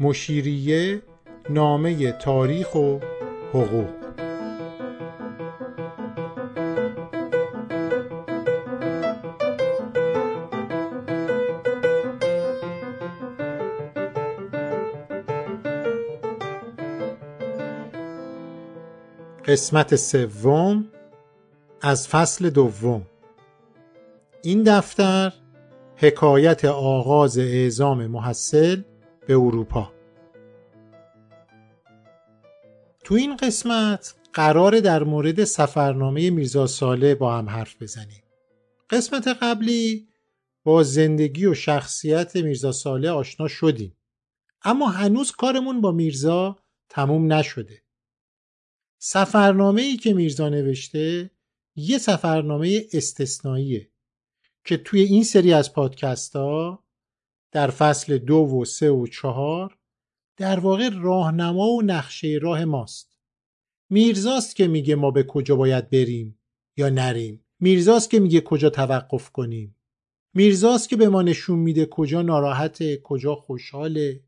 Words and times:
مشیریه 0.00 1.02
نامه 1.50 2.12
تاریخ 2.12 2.74
و 2.74 2.98
حقوق. 3.52 3.88
قسمت 19.44 19.96
سوم 19.96 20.84
از 21.80 22.08
فصل 22.08 22.50
دوم. 22.50 23.02
این 24.42 24.62
دفتر 24.62 25.32
حکایت 25.96 26.64
آغاز 26.64 27.38
اعزام 27.38 28.06
محصل 28.06 28.82
به 29.28 29.34
اروپا. 29.34 29.92
تو 33.04 33.14
این 33.14 33.36
قسمت 33.36 34.14
قرار 34.32 34.80
در 34.80 35.02
مورد 35.02 35.44
سفرنامه 35.44 36.30
میرزا 36.30 36.66
ساله 36.66 37.14
با 37.14 37.38
هم 37.38 37.48
حرف 37.48 37.82
بزنیم. 37.82 38.22
قسمت 38.90 39.28
قبلی 39.28 40.08
با 40.64 40.82
زندگی 40.82 41.46
و 41.46 41.54
شخصیت 41.54 42.36
میرزا 42.36 42.72
ساله 42.72 43.10
آشنا 43.10 43.48
شدیم. 43.48 43.96
اما 44.62 44.88
هنوز 44.88 45.32
کارمون 45.32 45.80
با 45.80 45.92
میرزا 45.92 46.56
تموم 46.88 47.32
نشده. 47.32 47.82
سفرنامه 48.98 49.82
ای 49.82 49.96
که 49.96 50.14
میرزا 50.14 50.48
نوشته 50.48 51.30
یه 51.76 51.98
سفرنامه 51.98 52.86
استثنائیه 52.92 53.90
که 54.64 54.76
توی 54.76 55.00
این 55.00 55.24
سری 55.24 55.52
از 55.52 55.72
پادکست 55.72 56.36
ها 56.36 56.84
در 57.52 57.70
فصل 57.70 58.18
دو 58.18 58.36
و 58.36 58.64
سه 58.64 58.90
و 58.90 59.06
چهار 59.06 59.78
در 60.36 60.60
واقع 60.60 60.88
راهنما 60.88 61.68
و 61.68 61.82
نقشه 61.82 62.38
راه 62.42 62.64
ماست. 62.64 63.18
میرزاست 63.90 64.56
که 64.56 64.68
میگه 64.68 64.94
ما 64.94 65.10
به 65.10 65.22
کجا 65.22 65.56
باید 65.56 65.90
بریم 65.90 66.38
یا 66.76 66.88
نریم. 66.88 67.44
میرزاست 67.60 68.10
که 68.10 68.20
میگه 68.20 68.40
کجا 68.40 68.70
توقف 68.70 69.30
کنیم. 69.30 69.76
میرزاست 70.34 70.88
که 70.88 70.96
به 70.96 71.08
ما 71.08 71.22
نشون 71.22 71.58
میده 71.58 71.86
کجا 71.86 72.22
ناراحته 72.22 72.96
کجا 72.96 73.34
خوشحاله. 73.34 74.24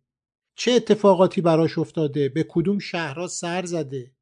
چه 0.55 0.73
اتفاقاتی 0.73 1.41
براش 1.41 1.79
افتاده 1.79 2.29
به 2.29 2.47
کدوم 2.49 2.79
شهرها 2.79 3.27
سر 3.27 3.65
زده. 3.65 4.15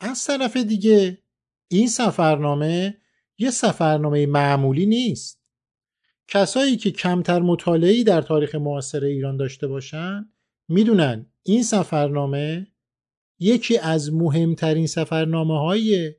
از 0.00 0.24
طرف 0.24 0.56
دیگه 0.56 1.18
این 1.68 1.88
سفرنامه 1.88 3.00
یه 3.38 3.50
سفرنامه 3.50 4.26
معمولی 4.26 4.86
نیست. 4.86 5.39
کسایی 6.32 6.76
که 6.76 6.90
کمتر 6.90 7.38
مطالعی 7.40 8.04
در 8.04 8.22
تاریخ 8.22 8.54
معاصر 8.54 9.04
ایران 9.04 9.36
داشته 9.36 9.66
باشن 9.66 10.32
می‌دونن 10.68 11.26
این 11.42 11.62
سفرنامه 11.62 12.66
یکی 13.38 13.78
از 13.78 14.12
مهمترین 14.12 14.86
سفرنامه 14.86 15.58
هایی 15.58 16.14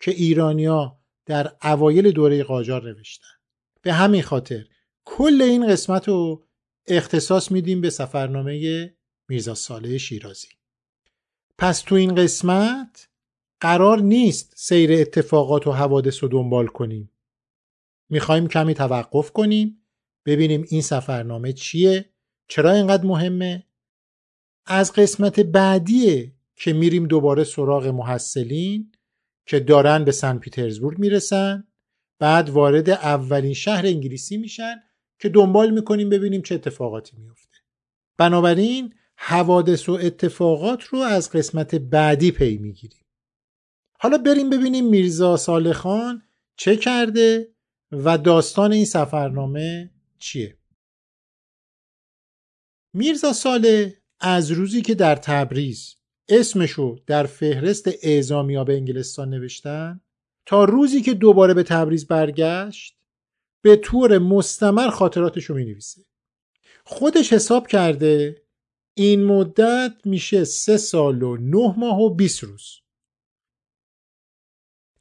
که 0.00 0.10
ایرانیا 0.10 0.98
در 1.26 1.52
اوایل 1.62 2.10
دوره 2.10 2.42
قاجار 2.42 2.82
نوشتن 2.82 3.26
به 3.82 3.92
همین 3.92 4.22
خاطر 4.22 4.64
کل 5.04 5.42
این 5.42 5.68
قسمت 5.68 6.08
رو 6.08 6.44
اختصاص 6.86 7.50
میدیم 7.50 7.80
به 7.80 7.90
سفرنامه 7.90 8.94
میرزا 9.28 9.54
صالح 9.54 9.96
شیرازی 9.96 10.48
پس 11.58 11.80
تو 11.80 11.94
این 11.94 12.14
قسمت 12.14 13.08
قرار 13.60 14.00
نیست 14.00 14.52
سیر 14.56 14.92
اتفاقات 14.92 15.66
و 15.66 15.72
حوادث 15.72 16.22
رو 16.22 16.28
دنبال 16.28 16.66
کنیم. 16.66 17.10
می‌خوایم 18.08 18.48
کمی 18.48 18.74
توقف 18.74 19.30
کنیم 19.30 19.86
ببینیم 20.26 20.64
این 20.68 20.82
سفرنامه 20.82 21.52
چیه 21.52 22.10
چرا 22.48 22.72
اینقدر 22.72 23.06
مهمه؟ 23.06 23.66
از 24.66 24.92
قسمت 24.92 25.40
بعدیه 25.40 26.32
که 26.56 26.72
میریم 26.72 27.06
دوباره 27.06 27.44
سراغ 27.44 27.86
محصلین 27.86 28.92
که 29.46 29.60
دارن 29.60 30.04
به 30.04 30.12
سن 30.12 30.38
پیترزبورگ 30.38 30.98
می‌رسن. 30.98 31.68
بعد 32.18 32.50
وارد 32.50 32.90
اولین 32.90 33.54
شهر 33.54 33.86
انگلیسی 33.86 34.36
میشن 34.36 34.74
که 35.18 35.28
دنبال 35.28 35.70
می‌کنیم 35.70 36.10
ببینیم 36.10 36.42
چه 36.42 36.54
اتفاقاتی 36.54 37.16
میفته 37.16 37.58
بنابراین 38.16 38.94
حوادث 39.16 39.88
و 39.88 39.92
اتفاقات 39.92 40.82
رو 40.82 40.98
از 40.98 41.30
قسمت 41.30 41.74
بعدی 41.74 42.30
پی 42.30 42.58
می‌گیریم. 42.58 43.04
حالا 43.98 44.18
بریم 44.18 44.50
ببینیم 44.50 44.86
میرزا 44.86 45.36
صالح 45.36 45.72
خان 45.72 46.22
چه 46.56 46.76
کرده 46.76 47.53
و 48.04 48.18
داستان 48.18 48.72
این 48.72 48.84
سفرنامه 48.84 49.90
چیه؟ 50.18 50.58
میرزا 52.92 53.32
صالح 53.32 53.90
از 54.20 54.50
روزی 54.50 54.82
که 54.82 54.94
در 54.94 55.16
تبریز 55.16 55.96
اسمشو 56.28 56.96
در 57.06 57.26
فهرست 57.26 57.88
اعزامیا 58.02 58.64
به 58.64 58.74
انگلستان 58.76 59.30
نوشتن 59.30 60.00
تا 60.46 60.64
روزی 60.64 61.02
که 61.02 61.14
دوباره 61.14 61.54
به 61.54 61.62
تبریز 61.62 62.06
برگشت 62.06 62.98
به 63.62 63.76
طور 63.76 64.18
مستمر 64.18 64.90
خاطراتشو 64.90 65.54
می 65.54 65.64
نویسه 65.64 66.02
خودش 66.84 67.32
حساب 67.32 67.66
کرده 67.66 68.42
این 68.94 69.24
مدت 69.24 69.94
میشه 70.04 70.44
سه 70.44 70.76
سال 70.76 71.22
و 71.22 71.36
نه 71.36 71.74
ماه 71.78 72.00
و 72.00 72.14
بیست 72.14 72.44
روز. 72.44 72.80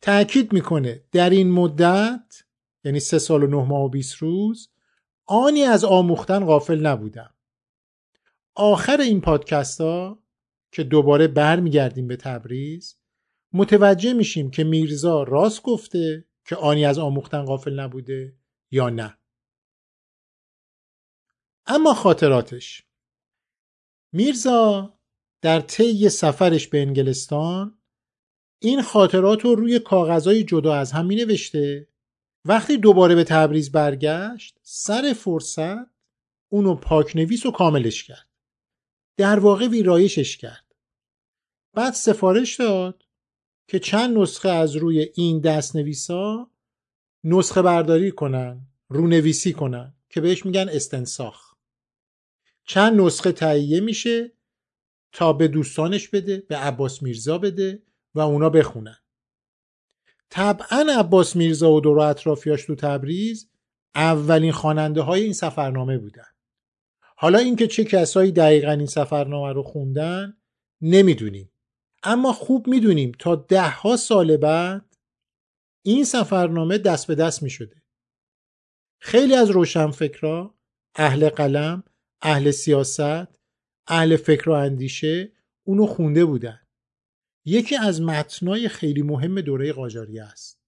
تأکید 0.01 0.53
می‌کنه 0.53 1.03
در 1.11 1.29
این 1.29 1.51
مدت 1.51 2.43
یعنی 2.83 2.99
سه 2.99 3.19
سال 3.19 3.43
و 3.43 3.47
نه 3.47 3.67
ماه 3.67 3.83
و 3.83 3.89
20 3.89 4.15
روز 4.15 4.69
آنی 5.25 5.63
از 5.63 5.83
آموختن 5.83 6.45
غافل 6.45 6.79
نبودم. 6.85 7.33
آخر 8.55 9.01
این 9.01 9.21
پادکست 9.21 9.81
ها 9.81 10.23
که 10.71 10.83
دوباره 10.83 11.27
برمیگردیم 11.27 12.07
به 12.07 12.15
تبریز 12.15 12.97
متوجه 13.53 14.13
میشیم 14.13 14.51
که 14.51 14.63
میرزا 14.63 15.23
راست 15.23 15.63
گفته 15.63 16.25
که 16.45 16.55
آنی 16.55 16.85
از 16.85 16.99
آموختن 16.99 17.45
غافل 17.45 17.79
نبوده 17.79 18.35
یا 18.71 18.89
نه. 18.89 19.17
اما 21.65 21.93
خاطراتش. 21.93 22.83
میرزا 24.11 24.93
در 25.41 25.59
طی 25.59 26.09
سفرش 26.09 26.67
به 26.67 26.81
انگلستان 26.81 27.77
این 28.59 28.81
خاطرات 28.81 29.41
رو 29.41 29.55
روی 29.55 29.79
کاغذهای 29.79 30.43
جدا 30.43 30.75
از 30.75 30.91
هم 30.91 31.05
می 31.05 31.15
نوشته 31.15 31.87
وقتی 32.45 32.77
دوباره 32.77 33.15
به 33.15 33.23
تبریز 33.23 33.71
برگشت 33.71 34.59
سر 34.61 35.13
فرصت 35.13 35.93
اونو 36.49 36.75
پاکنویس 36.75 37.45
و 37.45 37.51
کاملش 37.51 38.03
کرد. 38.03 38.27
در 39.17 39.39
واقع 39.39 39.67
ویرایشش 39.67 40.37
کرد. 40.37 40.75
بعد 41.73 41.93
سفارش 41.93 42.55
داد 42.55 43.05
که 43.67 43.79
چند 43.79 44.17
نسخه 44.17 44.49
از 44.49 44.75
روی 44.75 45.11
این 45.15 45.39
دست 45.39 45.75
نویسا 45.75 46.51
نسخه 47.23 47.61
برداری 47.61 48.11
کنن 48.11 48.67
رونویسی 48.89 49.53
کنن 49.53 49.93
که 50.09 50.21
بهش 50.21 50.45
میگن 50.45 50.69
استنساخ. 50.69 51.53
چند 52.65 53.01
نسخه 53.01 53.31
تهیه 53.31 53.79
میشه 53.79 54.31
تا 55.11 55.33
به 55.33 55.47
دوستانش 55.47 56.07
بده 56.07 56.37
به 56.37 56.57
عباس 56.57 57.03
میرزا 57.03 57.37
بده 57.37 57.83
و 58.15 58.19
اونا 58.19 58.49
بخونن. 58.49 59.02
طبعا 60.33 60.85
عباس 60.99 61.35
میرزا 61.35 61.71
و 61.71 61.81
دور 61.81 61.99
اطرافیاش 61.99 62.65
تو 62.65 62.75
تبریز 62.75 63.49
اولین 63.95 64.51
خواننده 64.51 65.01
های 65.01 65.23
این 65.23 65.33
سفرنامه 65.33 65.97
بودن 65.97 66.25
حالا 67.17 67.39
اینکه 67.39 67.67
چه 67.67 67.83
کسایی 67.83 68.31
دقیقا 68.31 68.71
این 68.71 68.85
سفرنامه 68.85 69.53
رو 69.53 69.63
خوندن 69.63 70.37
نمی‌دونیم 70.81 71.51
اما 72.03 72.33
خوب 72.33 72.67
می‌دونیم 72.67 73.11
تا 73.19 73.35
ده 73.35 73.69
ها 73.69 73.95
سال 73.97 74.37
بعد 74.37 74.95
این 75.85 76.03
سفرنامه 76.03 76.77
دست 76.77 77.07
به 77.07 77.15
دست 77.15 77.43
می 77.43 77.49
شده. 77.49 77.83
خیلی 78.99 79.35
از 79.35 79.49
روشنفکرا، 79.49 80.55
اهل 80.95 81.29
قلم، 81.29 81.83
اهل 82.21 82.51
سیاست، 82.51 83.27
اهل 83.87 84.15
فکر 84.15 84.49
و 84.49 84.53
اندیشه 84.53 85.31
اونو 85.63 85.85
خونده 85.85 86.25
بودن. 86.25 86.62
یکی 87.45 87.75
از 87.75 88.01
متنای 88.01 88.69
خیلی 88.69 89.01
مهم 89.01 89.41
دوره 89.41 89.73
قاجاری 89.73 90.19
است. 90.19 90.61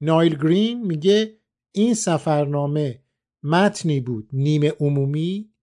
نایل 0.00 0.36
گرین 0.36 0.86
میگه 0.86 1.40
این 1.72 1.94
سفرنامه 1.94 3.02
متنی 3.42 4.00
بود 4.00 4.28
نیمه 4.32 4.72
عمومی، 4.80 5.54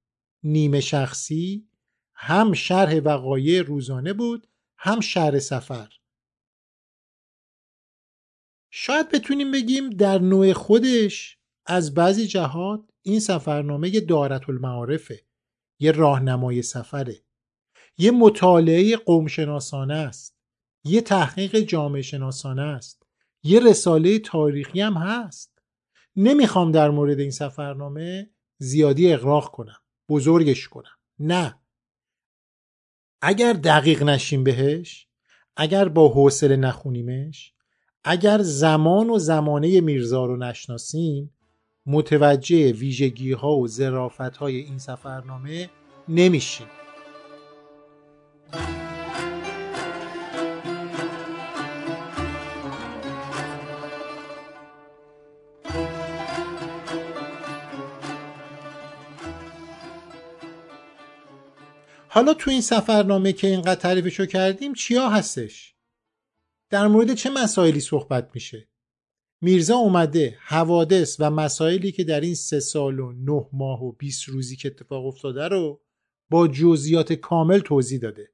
نیمه 0.43 0.79
شخصی، 0.79 1.69
هم 2.13 2.53
شرح 2.53 2.95
وقایع 2.99 3.61
روزانه 3.61 4.13
بود، 4.13 4.47
هم 4.77 4.99
شرح 4.99 5.39
سفر. 5.39 5.93
شاید 8.71 9.09
بتونیم 9.09 9.51
بگیم 9.51 9.89
در 9.89 10.19
نوع 10.19 10.53
خودش 10.53 11.37
از 11.65 11.93
بعضی 11.93 12.27
جهات 12.27 12.89
این 13.01 13.19
سفرنامه 13.19 13.99
دارت 13.99 14.49
المعارفه 14.49 15.25
یه 15.79 15.91
راهنمای 15.91 16.61
سفره 16.61 17.23
یه 17.97 18.11
مطالعه 18.11 18.97
قومشناسانه 18.97 19.93
است. 19.93 20.37
یه 20.83 21.01
تحقیق 21.01 21.59
جامعه 21.59 22.01
شناسانه 22.01 22.61
است. 22.61 23.03
یه 23.43 23.59
رساله 23.59 24.19
تاریخی 24.19 24.81
هم 24.81 24.93
هست. 24.93 25.59
نمی‌خوام 26.15 26.71
در 26.71 26.89
مورد 26.89 27.19
این 27.19 27.31
سفرنامه 27.31 28.29
زیادی 28.57 29.13
اقراق 29.13 29.51
کنم. 29.51 29.77
بزرگش 30.09 30.67
کنم. 30.67 30.97
نه. 31.19 31.55
اگر 33.21 33.53
دقیق 33.53 34.03
نشیم 34.03 34.43
بهش 34.43 35.07
اگر 35.55 35.87
با 35.87 36.09
حوصله 36.09 36.55
نخونیمش 36.55 37.53
اگر 38.03 38.41
زمان 38.41 39.09
و 39.09 39.19
زمانه 39.19 39.81
میرزا 39.81 40.25
رو 40.25 40.37
نشناسیم 40.37 41.33
متوجه 41.85 42.71
ویژگی 42.71 43.31
ها 43.31 43.55
و 43.55 43.67
ظرافت 43.67 44.37
های 44.37 44.55
این 44.55 44.77
سفرنامه 44.77 45.69
نمیشیم. 46.07 46.67
حالا 62.13 62.33
تو 62.33 62.51
این 62.51 62.61
سفرنامه 62.61 63.33
که 63.33 63.47
اینقدر 63.47 63.75
تعریفشو 63.75 64.25
کردیم 64.25 64.73
چیا 64.73 65.09
هستش؟ 65.09 65.75
در 66.69 66.87
مورد 66.87 67.13
چه 67.13 67.29
مسائلی 67.29 67.79
صحبت 67.79 68.29
میشه؟ 68.33 68.67
میرزا 69.41 69.75
اومده 69.75 70.37
حوادث 70.39 71.15
و 71.19 71.31
مسائلی 71.31 71.91
که 71.91 72.03
در 72.03 72.21
این 72.21 72.35
سه 72.35 72.59
سال 72.59 72.99
و 72.99 73.11
نه 73.11 73.45
ماه 73.53 73.83
و 73.83 73.91
20 73.91 74.29
روزی 74.29 74.55
که 74.55 74.67
اتفاق 74.67 75.05
افتاده 75.05 75.47
رو 75.47 75.81
با 76.29 76.47
جزئیات 76.47 77.13
کامل 77.13 77.59
توضیح 77.59 77.99
داده. 77.99 78.32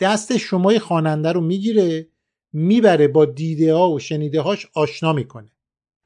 دست 0.00 0.36
شمای 0.36 0.78
خواننده 0.78 1.32
رو 1.32 1.40
می‌گیره 1.40 2.08
می‌بره 2.52 3.08
با 3.08 3.24
دیده 3.24 3.74
ها 3.74 3.90
و 3.90 3.98
شنیده 3.98 4.40
هاش 4.40 4.66
آشنا 4.74 5.12
می‌کنه. 5.12 5.50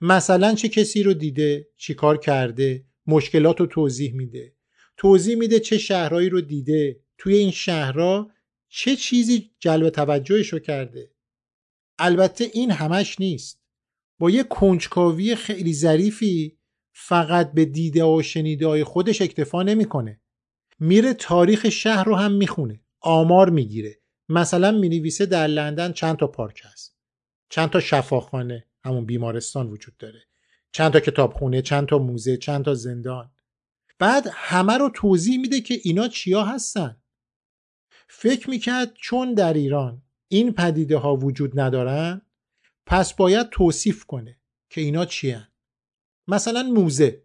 مثلا 0.00 0.54
چه 0.54 0.68
کسی 0.68 1.02
رو 1.02 1.14
دیده، 1.14 1.68
چیکار 1.76 2.18
کرده، 2.18 2.84
مشکلات 3.06 3.60
رو 3.60 3.66
توضیح 3.66 4.14
میده. 4.14 4.54
توضیح 4.96 5.36
میده 5.36 5.60
چه 5.60 5.78
شهرهایی 5.78 6.28
رو 6.28 6.40
دیده. 6.40 7.00
توی 7.18 7.34
این 7.34 7.50
شهرها 7.50 8.30
چه 8.68 8.96
چیزی 8.96 9.50
جلب 9.58 9.88
توجهش 9.88 10.48
رو 10.48 10.58
کرده. 10.58 11.10
البته 11.98 12.50
این 12.52 12.70
همش 12.70 13.20
نیست. 13.20 13.62
با 14.18 14.30
یه 14.30 14.42
کنجکاوی 14.42 15.34
خیلی 15.34 15.74
ظریفی 15.74 16.58
فقط 16.92 17.52
به 17.52 17.64
دیده 17.64 18.04
و 18.04 18.22
شنیده 18.22 18.66
های 18.66 18.84
خودش 18.84 19.22
اکتفا 19.22 19.62
نمی‌کنه. 19.62 20.20
میره 20.78 21.14
تاریخ 21.14 21.68
شهر 21.68 22.04
رو 22.04 22.16
هم 22.16 22.32
می‌خونه. 22.32 22.80
آمار 23.02 23.50
می‌گیره. 23.50 23.98
مثلا 24.28 24.70
می‌نویسه 24.70 25.26
در 25.26 25.46
لندن 25.46 25.92
چند 25.92 26.16
تا 26.16 26.26
پارک 26.26 26.62
هست. 26.64 26.96
چند 27.48 27.70
تا 27.70 27.80
شفاخانه 27.80 28.66
همون 28.84 29.06
بیمارستان 29.06 29.70
وجود 29.70 29.96
داره. 29.96 30.22
چند 30.72 30.92
تا 30.92 31.00
کتابخونه 31.00 31.62
چند 31.62 31.88
تا 31.88 31.98
موزه 31.98 32.36
چند 32.36 32.64
تا 32.64 32.74
زندان. 32.74 33.30
بعد 33.98 34.26
همه 34.32 34.78
رو 34.78 34.90
توضیح 34.94 35.38
میده 35.38 35.60
که 35.60 35.78
اینا 35.82 36.08
چیا 36.08 36.44
هستن. 36.44 37.02
فکر 38.08 38.50
می‌کرد 38.50 38.94
چون 38.94 39.34
در 39.34 39.52
ایران 39.52 40.02
این 40.28 40.52
پدیده 40.52 40.96
ها 40.96 41.16
وجود 41.16 41.60
ندارن 41.60 42.22
پس 42.86 43.14
باید 43.14 43.48
توصیف 43.50 44.04
کنه 44.04 44.40
که 44.70 44.80
اینا 44.80 45.04
چی 45.04 45.36
مثلا 46.28 46.62
موزه. 46.62 47.22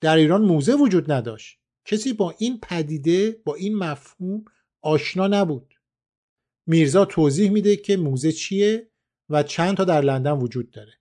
در 0.00 0.16
ایران 0.16 0.42
موزه 0.42 0.74
وجود 0.74 1.12
نداشت. 1.12 1.58
کسی 1.84 2.12
با 2.12 2.34
این 2.38 2.60
پدیده 2.60 3.30
با 3.44 3.54
این 3.54 3.76
مفهوم 3.76 4.44
آشنا 4.80 5.26
نبود. 5.26 5.74
میرزا 6.66 7.04
توضیح 7.04 7.50
میده 7.50 7.76
که 7.76 7.96
موزه 7.96 8.32
چیه 8.32 8.90
و 9.28 9.42
چند 9.42 9.76
تا 9.76 9.84
در 9.84 10.00
لندن 10.00 10.32
وجود 10.32 10.70
داره 10.70 10.92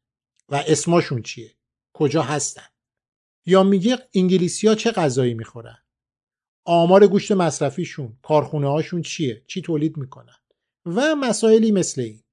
و 0.49 0.63
اسماشون 0.67 1.21
چیه 1.21 1.55
کجا 1.93 2.21
هستن. 2.21 2.67
یا 3.45 3.63
میگه 3.63 3.97
انگلیسی 4.13 4.67
ها 4.67 4.75
چه 4.75 4.91
غذایی 4.91 5.33
می‌خورن؟ 5.33 5.77
آمار 6.65 7.07
گوشت 7.07 7.31
مصرفیشون 7.31 8.19
کارخونه 8.23 8.67
هاشون 8.67 9.01
چیه؟ 9.01 9.43
چی 9.47 9.61
تولید 9.61 9.97
می‌کنن؟ 9.97 10.37
و 10.85 11.15
مسائلی 11.15 11.71
مثل 11.71 12.01
این. 12.01 12.23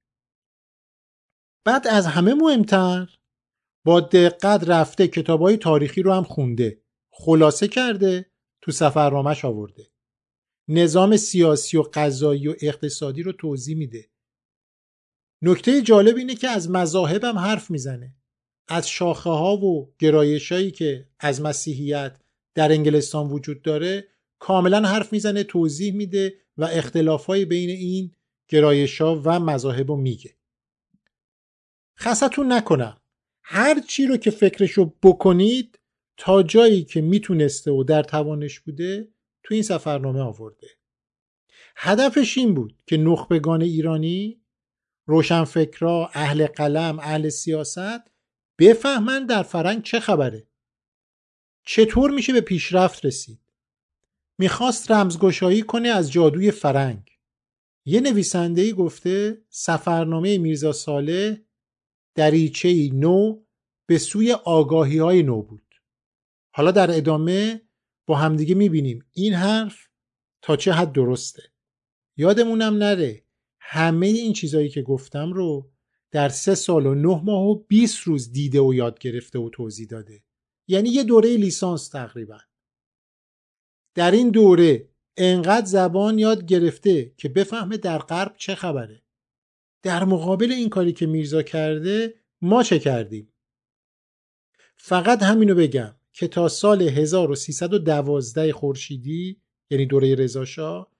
بعد 1.65 1.87
از 1.87 2.05
همه 2.07 2.33
مهمتر 2.33 3.09
با 3.85 3.99
دقت 4.01 4.69
رفته 4.69 5.07
کتابای 5.07 5.57
تاریخی 5.57 6.01
رو 6.01 6.13
هم 6.13 6.23
خونده 6.23 6.81
خلاصه 7.11 7.67
کرده 7.67 8.31
تو 8.61 8.71
سفرنامهش 8.71 9.45
آورده. 9.45 9.91
نظام 10.67 11.17
سیاسی 11.17 11.77
و 11.77 11.83
قضایی 11.93 12.47
و 12.47 12.55
اقتصادی 12.61 13.23
رو 13.23 13.31
توضیح 13.31 13.77
میده. 13.77 14.09
نکته 15.41 15.81
جالب 15.81 16.17
اینه 16.17 16.35
که 16.35 16.47
از 16.47 16.69
مذاهب 16.69 17.23
هم 17.23 17.37
حرف 17.37 17.71
می‌زنه. 17.71 18.15
از 18.67 18.89
شاخه 18.89 19.29
ها 19.29 19.57
و 19.57 19.93
گرایش 19.99 20.51
هایی 20.51 20.71
که 20.71 21.07
از 21.19 21.41
مسیحیت 21.41 22.19
در 22.55 22.71
انگلستان 22.71 23.27
وجود 23.27 23.61
داره 23.61 24.07
کاملا 24.39 24.81
حرف 24.81 25.13
می‌زنه 25.13 25.43
توضیح 25.43 25.93
میده 25.93 26.33
و 26.57 26.63
اختلاف 26.63 27.25
های 27.25 27.45
بین 27.45 27.69
این 27.69 28.11
گرایش 28.47 29.01
ها 29.01 29.21
و 29.25 29.39
مذاهب 29.39 29.91
رو 29.91 29.97
میگه. 29.97 30.35
خستون 31.99 32.51
نکنم. 32.51 32.97
هر 33.43 33.79
چی 33.79 34.05
رو 34.05 34.17
که 34.17 34.31
فکرشو 34.31 34.93
بکنید 35.03 35.79
تا 36.17 36.43
جایی 36.43 36.83
که 36.83 37.01
می‌تونسته 37.01 37.71
و 37.71 37.83
در 37.83 38.03
توانش 38.03 38.59
بوده 38.59 39.07
تو 39.45 39.53
این 39.53 39.63
سفرنامه 39.63 40.21
آورده. 40.21 40.67
هدفش 41.75 42.37
این 42.37 42.53
بود 42.53 42.83
که 42.87 42.97
نخبگان 42.97 43.61
ایرانی 43.61 44.41
روشنفکرا 45.05 46.09
اهل 46.13 46.47
قلم 46.47 46.99
اهل 46.99 47.29
سیاست 47.29 48.11
بفهمن 48.59 49.25
در 49.25 49.43
فرنگ 49.43 49.83
چه 49.83 49.99
خبره. 49.99 50.47
چطور 51.65 52.11
میشه 52.11 52.33
به 52.33 52.41
پیشرفت 52.41 53.05
رسید؟ 53.05 53.39
می‌خواست 54.37 54.91
رمزگشایی 54.91 55.61
کنه 55.61 55.89
از 55.89 56.11
جادوی 56.11 56.51
فرنگ 56.51 57.11
یه 57.85 58.01
نویسنده 58.01 58.61
ای 58.61 58.73
گفته 58.73 59.41
سفرنامه 59.49 60.37
میرزا 60.37 60.71
ساله 60.71 61.45
دریچه 62.15 62.89
نو 62.93 63.43
به 63.85 63.97
سوی 63.97 64.31
آگاهی 64.31 64.97
های 64.97 65.23
نو 65.23 65.41
بود. 65.41 65.75
حالا 66.55 66.71
در 66.71 66.97
ادامه 66.97 67.61
با 68.05 68.15
همدیگه 68.15 68.55
می‌بینیم. 68.55 69.05
این 69.11 69.33
حرف 69.33 69.87
تا 70.41 70.55
چه 70.55 70.71
حد 70.71 70.91
درسته؟ 70.91 71.43
یادمونم 72.17 72.77
نره. 72.77 73.23
همه 73.59 74.07
این 74.07 74.33
چیزایی 74.33 74.69
که 74.69 74.81
گفتم 74.81 75.33
رو 75.33 75.71
در 76.11 76.29
سه 76.29 76.55
سال 76.55 76.85
و 76.85 76.95
نه 76.95 77.21
ماه 77.23 77.45
و 77.47 77.55
20 77.55 77.99
روز 77.99 78.31
دیده 78.31 78.59
و 78.59 78.73
یاد 78.73 78.99
گرفته 78.99 79.39
و 79.39 79.49
توضیح 79.49 79.87
داده. 79.87 80.23
یعنی 80.67 80.89
یه 80.89 81.03
دوره 81.03 81.37
لیسانس 81.37 81.89
تقریبا. 81.89 82.37
در 83.95 84.11
این 84.11 84.29
دوره 84.29 84.89
انقدر 85.17 85.65
زبان 85.65 86.19
یاد 86.19 86.45
گرفته 86.45 87.13
که 87.17 87.29
بفهمه 87.29 87.77
در 87.77 87.97
غرب 87.97 88.35
چه 88.37 88.55
خبره. 88.55 89.01
در 89.83 90.03
مقابل 90.03 90.51
این 90.51 90.69
کاری 90.69 90.93
که 90.93 91.05
میرزا 91.05 91.43
کرده 91.43 92.13
ما 92.41 92.63
چه 92.63 92.79
کردیم؟ 92.79 93.33
فقط 94.77 95.23
همینو 95.23 95.55
بگم. 95.55 95.95
که 96.17 96.27
تا 96.27 96.47
سال 96.47 96.81
1312 96.81 98.53
خورشیدی 98.53 99.41
یعنی 99.69 99.85
دوره 99.85 100.15
رضاشاه 100.15 100.91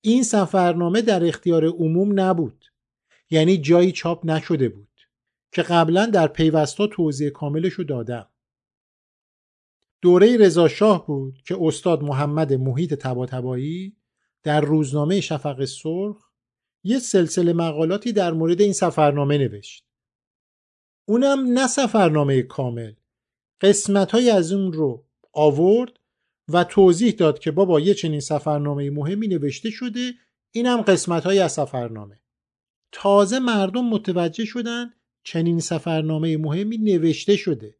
این 0.00 0.22
سفرنامه 0.22 1.02
در 1.02 1.24
اختیار 1.24 1.64
عموم 1.64 2.20
نبود. 2.20 2.64
یعنی 3.30 3.58
جایی 3.58 3.92
چاپ 3.92 4.26
نشده 4.26 4.68
بود 4.68 5.00
که 5.52 5.62
قبلا 5.62 6.06
در 6.06 6.26
پیوستا 6.26 6.86
توضیح 6.86 7.30
کاملش 7.30 7.72
رو 7.72 7.84
دادم. 7.84 8.28
دوره 10.00 10.36
رضا 10.36 10.68
شاه 10.68 11.06
بود 11.06 11.42
که 11.46 11.56
استاد 11.60 12.02
محمد 12.02 12.52
محیط 12.52 12.94
تباتبایی 12.94 13.96
در 14.42 14.60
روزنامه 14.60 15.20
شفق 15.20 15.64
سرخ 15.64 16.16
یه 16.84 16.98
سلسله 16.98 17.52
مقالاتی 17.52 18.12
در 18.12 18.32
مورد 18.32 18.60
این 18.60 18.72
سفرنامه 18.72 19.38
نوشت. 19.38 19.84
اونم 21.04 21.38
نه 21.46 21.66
سفرنامه 21.66 22.42
کامل 22.42 22.92
قسمت 23.60 24.10
های 24.10 24.30
از 24.30 24.52
اون 24.52 24.72
رو 24.72 25.06
آورد 25.32 25.92
و 26.48 26.64
توضیح 26.64 27.12
داد 27.12 27.38
که 27.38 27.50
بابا 27.50 27.80
یه 27.80 27.94
چنین 27.94 28.20
سفرنامه 28.20 28.90
مهمی 28.90 29.28
نوشته 29.28 29.70
شده 29.70 30.12
اینم 30.50 30.82
قسمت 30.82 31.24
های 31.24 31.38
از 31.38 31.52
سفرنامه. 31.52 32.20
تازه 32.92 33.38
مردم 33.38 33.84
متوجه 33.84 34.44
شدن 34.44 34.94
چنین 35.22 35.60
سفرنامه 35.60 36.36
مهمی 36.36 36.78
نوشته 36.78 37.36
شده. 37.36 37.78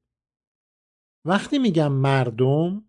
وقتی 1.25 1.59
میگم 1.59 1.93
مردم 1.93 2.85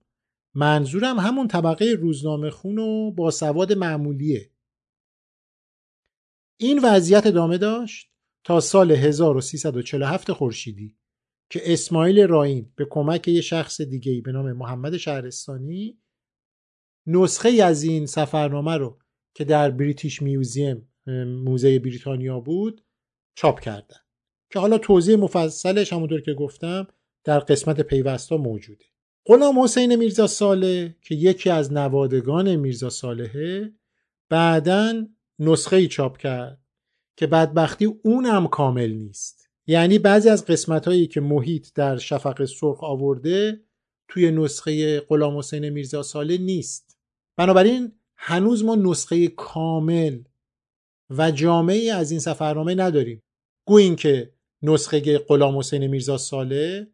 منظورم 0.54 1.20
همون 1.20 1.48
طبقه 1.48 1.86
روزنامه 1.86 2.50
خون 2.50 2.78
و 2.80 3.12
با 3.12 3.32
سواد 3.32 3.74
معمولیه. 3.74 4.52
این 6.58 6.80
وضعیت 6.84 7.28
ادامه 7.28 7.58
داشت 7.58 8.12
تا 8.44 8.60
سال 8.60 8.92
1347 8.92 10.32
خورشیدی. 10.32 10.99
که 11.50 11.74
اسماعیل 11.74 12.28
راین 12.28 12.72
به 12.76 12.88
کمک 12.90 13.28
یه 13.28 13.42
شخص 13.42 13.82
دیگه 13.82 14.22
به 14.22 14.32
نام 14.32 14.52
محمد 14.52 14.98
شهرستانی 14.98 16.00
نسخه 17.08 17.50
از 17.64 17.84
این 17.84 18.06
سفرنامه 18.06 18.78
رو 18.78 19.00
که 19.34 19.44
در 19.44 19.72
بریتیش 19.72 20.22
میوزیم 20.22 20.90
موزه 21.26 21.80
بریتانیا 21.80 22.40
بود 22.40 22.86
چاپ 23.36 23.60
کردن. 23.60 23.98
که 24.50 24.60
حالا 24.60 24.78
توضیح 24.78 25.16
مفصلش 25.16 25.94
همونطور 25.94 26.22
که 26.22 26.34
گفتم 26.34 26.88
در 27.24 27.40
قسمت 27.40 27.82
پیوستا 27.82 28.38
موجوده. 28.38 28.86
غلام 29.26 29.60
حسین 29.60 29.96
میرزا 29.96 30.28
ساله 30.28 30.96
که 31.02 31.16
یکی 31.16 31.50
از 31.50 31.74
نوادگان 31.74 32.56
میرزا 32.56 32.90
صالحه 32.90 33.74
بعدا 34.30 35.08
نسخه 35.40 35.76
ای 35.76 35.88
چاپ 35.88 36.18
کرد 36.18 36.62
که 37.18 37.28
بدبختی 37.28 37.86
اونم 37.86 38.48
کامل 38.48 38.92
نیست. 38.92 39.49
یعنی 39.70 40.00
بعضی 40.00 40.30
از 40.30 40.46
قسمت 40.46 40.88
هایی 40.88 41.08
که 41.08 41.22
محیط 41.22 41.68
در 41.76 41.98
شفق 41.98 42.46
سرخ 42.46 42.84
آورده 42.84 43.64
توی 44.08 44.32
نسخه 44.32 45.00
غلام 45.00 45.38
حسین 45.38 45.70
میرزا 45.70 46.04
ساله 46.04 46.38
نیست. 46.38 46.98
بنابراین 47.38 47.92
هنوز 48.16 48.64
ما 48.64 48.76
نسخه 48.76 49.28
کامل 49.28 50.24
و 51.10 51.32
جامعی 51.32 51.90
از 51.90 52.12
این 52.12 52.20
سفرنامه 52.20 52.76
نداریم. 52.76 53.24
گوییم 53.66 53.96
که 53.96 54.34
نسخه 54.62 55.18
غلام 55.18 55.58
حسین 55.58 55.88
میرزا 55.88 56.18
ساله 56.18 56.88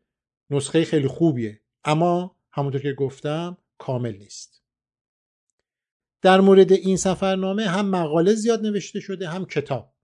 نسخه 0.49 0.85
خیلی 0.85 1.07
خوبیه 1.07 1.61
اما 1.83 2.35
همونطور 2.51 2.81
که 2.81 2.93
گفتم 2.93 3.57
کامل 3.77 4.17
نیست. 4.17 4.63
در 6.21 6.41
مورد 6.41 6.71
این 6.71 6.97
سفرنامه 6.97 7.63
هم 7.63 7.89
مقاله 7.89 8.33
زیاد 8.33 8.61
نوشته 8.61 8.99
شده 8.99 9.29
هم 9.29 9.45
کتاب. 9.45 9.94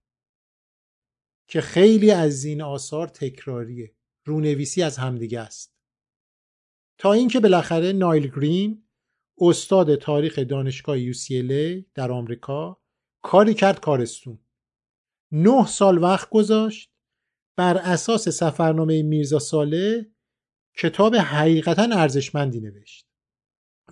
که 1.48 1.60
خیلی 1.60 2.10
از 2.10 2.44
این 2.44 2.62
آثار 2.62 3.08
تکراریه. 3.08 3.94
رونویسی 4.24 4.82
از 4.82 4.98
همدیگه 4.98 5.40
است. 5.40 5.76
تا 6.98 7.12
اینکه 7.12 7.40
بالاخره 7.40 7.92
نایل 7.92 8.30
گرین 8.30 8.84
استاد 9.38 9.94
تاریخ 9.94 10.38
دانشگاه 10.38 11.12
UCLA 11.12 11.84
در 11.94 12.12
آمریکا 12.12 12.82
کاری 13.22 13.54
کرد 13.54 13.80
کارستون. 13.80 14.38
نه 15.32 15.66
سال 15.66 15.98
وقت 15.98 16.30
گذاشت 16.30 16.92
بر 17.56 17.76
اساس 17.76 18.28
سفرنامه 18.28 19.02
میرزا 19.02 19.38
ساله 19.38 20.12
کتاب 20.78 21.16
حقیقتا 21.16 21.82
ارزشمندی 21.82 22.60
نوشت. 22.60 23.06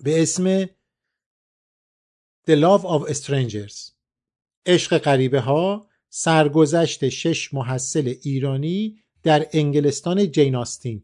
به 0.05 0.23
اسم 0.23 0.67
The 2.47 2.57
Love 2.57 2.83
of 2.83 3.15
Strangers. 3.15 3.93
عشق 4.67 4.99
غریبه 4.99 5.41
ها 5.41 5.90
سرگذشت 6.13 7.09
شش 7.09 7.55
محصل 7.55 8.15
ایرانی 8.23 9.03
در 9.23 9.47
انگلستان 9.53 10.31
جیناستین 10.31 11.03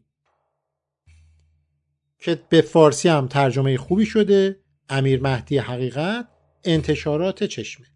که 2.19 2.39
به 2.49 2.61
فارسی 2.61 3.09
هم 3.09 3.27
ترجمه 3.27 3.77
خوبی 3.77 4.05
شده 4.05 4.59
امیر 4.89 5.21
مهدی 5.21 5.57
حقیقت 5.57 6.27
انتشارات 6.63 7.43
چشمه. 7.43 7.87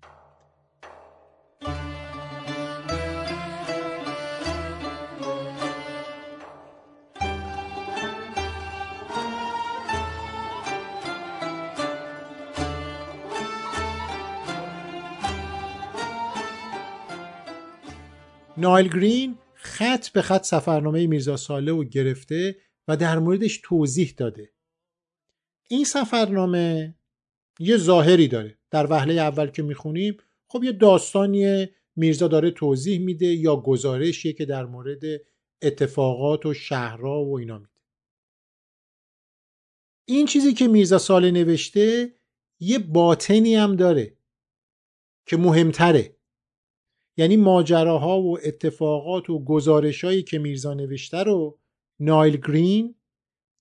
نایل 18.58 18.88
گرین 18.88 19.38
خط 19.54 20.10
به 20.10 20.22
خط 20.22 20.44
سفرنامه 20.44 21.08
میرزا 21.08 21.38
ساله 21.38 21.72
و 21.72 21.84
گرفته 21.84 22.56
و 22.88 22.98
در 22.98 23.20
موردش 23.20 23.60
توضیح 23.64 24.14
داده. 24.18 24.54
این 25.70 25.84
سفرنامه 25.84 26.96
یه 27.60 27.78
ظاهری 27.78 28.28
داره. 28.28 28.58
در 28.72 28.88
وهله 28.92 29.14
اول 29.14 29.48
که 29.48 29.64
می‌خونیم 29.64 30.18
خب 30.48 30.64
یه 30.64 30.72
داستانی 30.72 31.68
میرزا 31.96 32.28
داره 32.28 32.52
توضیح 32.52 33.00
میده 33.00 33.26
یا 33.26 33.56
گزارشیه 33.56 34.34
که 34.34 34.46
در 34.46 34.66
مورد 34.66 35.02
اتفاقات 35.62 36.46
و 36.46 36.54
شهرها 36.54 37.26
و 37.26 37.38
اینا 37.38 37.58
میده 37.58 37.72
این 40.06 40.26
چیزی 40.26 40.54
که 40.54 40.68
میرزا 40.68 40.98
ساله 40.98 41.32
نوشته 41.32 42.14
یه 42.60 42.80
باطنی 42.80 43.56
هم 43.56 43.76
داره 43.76 44.18
که 45.26 45.38
مهمتره. 45.38 46.21
یعنی 47.22 47.38
ماجراها 47.38 48.22
و 48.22 48.38
اتفاقات 48.44 49.30
و 49.30 49.44
گزارشهایی 49.44 50.24
که 50.24 50.40
میرزا 50.40 50.74
نوشته 50.74 51.18
رو 51.18 51.60
نایل 52.00 52.38
گرین 52.38 52.96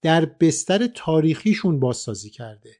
در 0.03 0.25
بستر 0.25 0.87
تاریخیشون 0.87 1.81
بازسازی 1.81 2.31
کرده 2.31 2.77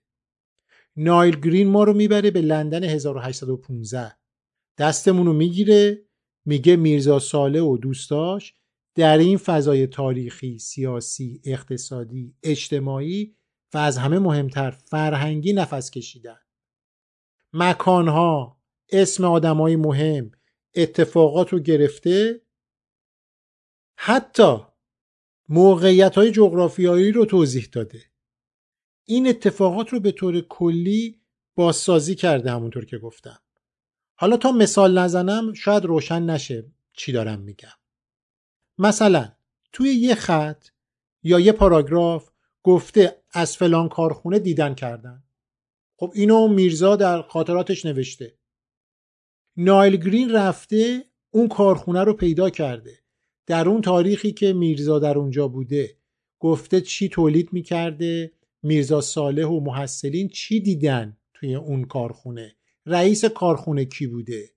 نایل 0.97 1.41
گرین 1.41 1.69
ما 1.69 1.85
رو 1.85 1.93
می‌بره 1.93 2.31
به 2.31 2.41
لندن 2.41 2.85
1815 2.85 4.17
دستمون 4.79 5.27
رو 5.27 5.33
می‌گیره 5.33 6.05
میگه 6.45 6.77
میرزا 6.77 7.19
ساله 7.19 7.61
و 7.61 7.77
دوستاش 7.77 8.55
در 8.95 9.19
این 9.19 9.39
فضای 9.39 9.87
تاریخی، 9.87 10.59
سیاسی، 10.59 11.41
اقتصادی، 11.45 12.35
اجتماعی 12.43 13.37
و 13.75 13.79
از 13.79 13.99
همه 13.99 14.19
مهمتر 14.19 14.71
فرهنگی 14.71 15.53
نفس 15.53 15.91
کشیدن. 15.91 16.39
مکانها، 17.53 18.61
اسم 18.93 19.25
آدمای 19.25 19.77
مهم، 19.77 20.31
اتفاقات 20.75 21.49
رو 21.53 21.59
گرفته. 21.59 22.41
حتی 23.97 24.57
موقعیت 25.49 26.15
های 26.15 26.31
جغرافیایی 26.31 27.13
رو 27.13 27.25
توضیح 27.25 27.69
داده. 27.73 28.03
این 29.05 29.29
اتفاقات 29.29 29.89
رو 29.89 30.01
به 30.01 30.13
طور 30.13 30.41
کلی 30.41 31.21
بازسازی 31.55 32.15
کرده 32.15 32.51
همونطور 32.51 32.85
که 32.85 32.99
گفتم. 32.99 33.41
حالا 34.15 34.37
تا 34.37 34.53
مثال 34.53 34.99
نزنم 34.99 35.53
شاید 35.53 35.85
روشن 35.85 36.23
نشه 36.23 36.67
چی 36.93 37.13
دارم 37.13 37.41
میگم. 37.41 37.69
مثلا 38.79 39.33
توی 39.73 39.89
یه 39.89 40.15
خط 40.15 40.69
یا 41.23 41.41
یه 41.41 41.53
پاراگراف 41.53 42.31
گفته 42.63 43.23
از 43.33 43.57
فلان 43.57 43.89
کارخونه 43.89 44.39
دیدن 44.39 44.75
کردن. 44.75 45.23
خب 45.97 46.13
اینو 46.15 46.49
میرزا 46.49 46.97
در 46.97 47.23
خاطراتش 47.23 47.87
نوشته. 47.87 48.39
نایل 49.57 49.97
گرین 49.97 50.31
رفته 50.31 51.05
اون 51.31 51.49
کارخونه 51.49 52.05
رو 52.05 52.15
پیدا 52.15 52.51
کرده. 52.51 52.99
در 53.47 53.69
اون 53.69 53.81
تاریخی 53.81 54.33
که 54.33 54.53
میرزا 54.53 54.99
در 54.99 55.19
اونجا 55.19 55.49
بوده. 55.49 55.97
گفته 56.39 56.81
چی 56.81 57.09
تولید 57.09 57.53
می‌کرده 57.53 58.33
میرزا 58.63 59.01
صالح 59.01 59.47
و 59.47 59.61
محصلین 59.61 60.29
چی 60.29 60.61
دیدن 60.61 61.17
توی 61.35 61.55
اون 61.55 61.85
کارخونه؟ 61.85 62.57
رئیس 62.87 63.25
کارخونه 63.25 63.85
کی 63.85 64.07
بوده؟ 64.07 64.51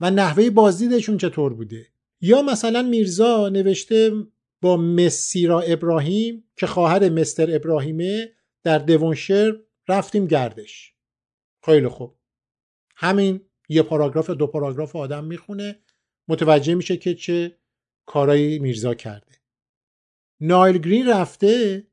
و 0.00 0.10
نحوه 0.10 0.50
بازدیدشون 0.50 1.18
چطور 1.18 1.54
بوده؟ 1.54 1.86
یا 2.20 2.42
مثلا 2.42 2.82
میرزا 2.82 3.48
نوشته 3.48 4.12
با 4.60 4.76
مسیرا 4.76 5.60
ابراهیم 5.60 6.44
که 6.56 6.66
خواهر 6.66 7.08
مستر 7.08 7.56
ابراهیمه 7.56 8.32
در 8.62 8.78
دوونشر 8.78 9.60
رفتیم 9.88 10.26
گردش. 10.26 10.94
خیلی 11.64 11.88
خوب. 11.88 12.15
همین 12.96 13.40
یه 13.68 13.82
پاراگراف 13.82 14.30
دو 14.30 14.46
پاراگراف 14.46 14.96
آدم 14.96 15.24
می‌خونه 15.24 15.78
متوجه 16.28 16.74
میشه 16.74 16.96
که 16.96 17.14
چه 17.14 17.58
کارایی 18.06 18.58
میرزا 18.58 18.94
کرده. 18.94 19.32
نایل 20.40 20.78
گرین 20.78 21.08
رفته 21.08 21.86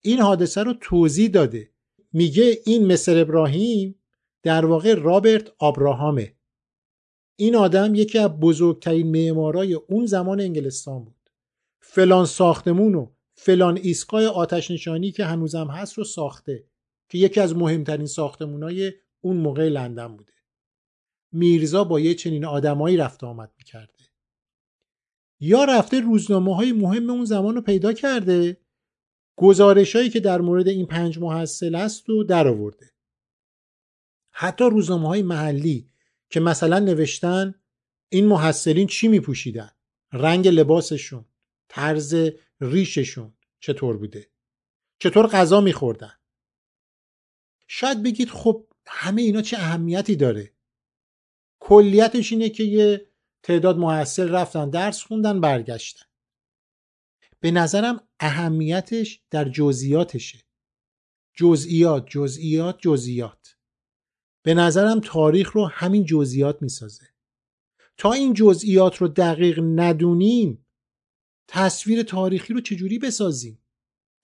این 0.00 0.20
حادثه 0.20 0.62
رو 0.62 0.74
توضیح 0.80 1.28
داده. 1.30 1.70
میگه 2.12 2.58
این 2.66 2.92
مصر 2.92 3.20
ابراهیم 3.20 3.94
در 4.42 4.66
واقع 4.66 4.94
رابرت 4.94 5.52
آبراهامه 5.58 6.34
این 7.36 7.56
آدم 7.56 7.94
یکی 7.94 8.18
از 8.18 8.30
بزرگترین 8.30 9.10
معمارای 9.10 9.74
اون 9.74 10.06
زمان 10.06 10.40
انگلستان 10.40 11.04
بود. 11.04 11.30
فلان 11.80 12.26
ساختمون 12.26 12.94
و 12.94 13.10
فلان 13.34 13.76
ایستگاه 13.76 14.24
آتش 14.24 14.70
نشانی 14.70 15.12
که 15.12 15.24
هنوزم 15.24 15.66
هست 15.66 15.98
رو 15.98 16.04
ساخته 16.04 16.64
که 17.08 17.18
یکی 17.18 17.40
از 17.40 17.56
مهمترین 17.56 18.06
ساختمونای 18.06 18.92
اون 19.20 19.36
موقع 19.36 19.68
لندن 19.68 20.16
بوده. 20.16 20.32
میرزا 21.32 21.84
با 21.84 22.00
یه 22.00 22.14
چنین 22.14 22.44
آدمایی 22.44 22.96
رفته 22.96 23.26
آمد 23.26 23.52
می‌کرده. 23.58 24.04
یا 25.40 25.64
رفته 25.64 26.00
روزنامه 26.00 26.56
های 26.56 26.72
مهم 26.72 27.10
اون 27.10 27.24
زمان 27.24 27.54
رو 27.54 27.60
پیدا 27.60 27.92
کرده؟ 27.92 28.60
گزارش 29.36 29.96
هایی 29.96 30.10
که 30.10 30.20
در 30.20 30.40
مورد 30.40 30.68
این 30.68 30.86
پنج 30.86 31.18
محصل 31.18 31.74
است 31.74 32.10
و 32.10 32.24
در 32.24 32.48
آورده. 32.48 32.90
حتی 34.30 34.64
روزنامه 34.64 35.08
های 35.08 35.22
محلی 35.22 35.90
که 36.30 36.40
مثلا 36.40 36.78
نوشتن 36.78 37.54
این 38.08 38.26
محصلین 38.26 38.86
چی 38.86 39.08
می 39.08 39.20
پوشیدن 39.20 39.70
رنگ 40.12 40.48
لباسشون 40.48 41.24
طرز 41.68 42.30
ریششون 42.60 43.34
چطور 43.60 43.96
بوده؟ 43.96 44.30
چطور 44.98 45.26
غذا 45.26 45.60
میخوردن؟ 45.60 46.12
شاید 47.68 48.02
بگید 48.02 48.28
خب 48.28 48.66
همه 48.86 49.22
اینا 49.22 49.42
چه 49.42 49.56
اهمیتی 49.56 50.16
داره؟ 50.16 50.52
کلیتش 51.70 52.32
اینه 52.32 52.48
که 52.48 52.64
یه 52.64 53.06
تعداد 53.42 53.78
محصل 53.78 54.28
رفتن 54.28 54.70
درس 54.70 55.02
خوندن 55.02 55.40
برگشتن. 55.40 56.06
به 57.40 57.50
نظرم 57.50 58.08
اهمیتش 58.20 59.22
در 59.30 59.48
جزئیاتشه. 59.48 60.38
جزئیات 61.34 62.06
جزئیات 62.08 62.78
جزئیات. 62.78 63.56
به 64.42 64.54
نظرم 64.54 65.00
تاریخ 65.04 65.52
رو 65.52 65.66
همین 65.66 66.04
جزئیات 66.04 66.62
می‌سازه. 66.62 67.06
تا 67.96 68.12
این 68.12 68.34
جزئیات 68.34 68.96
رو 68.96 69.08
دقیق 69.08 69.60
ندونیم 69.62 70.66
تصویر 71.48 72.02
تاریخی 72.02 72.52
رو 72.52 72.60
چجوری 72.60 72.98
بسازیم؟ 72.98 73.62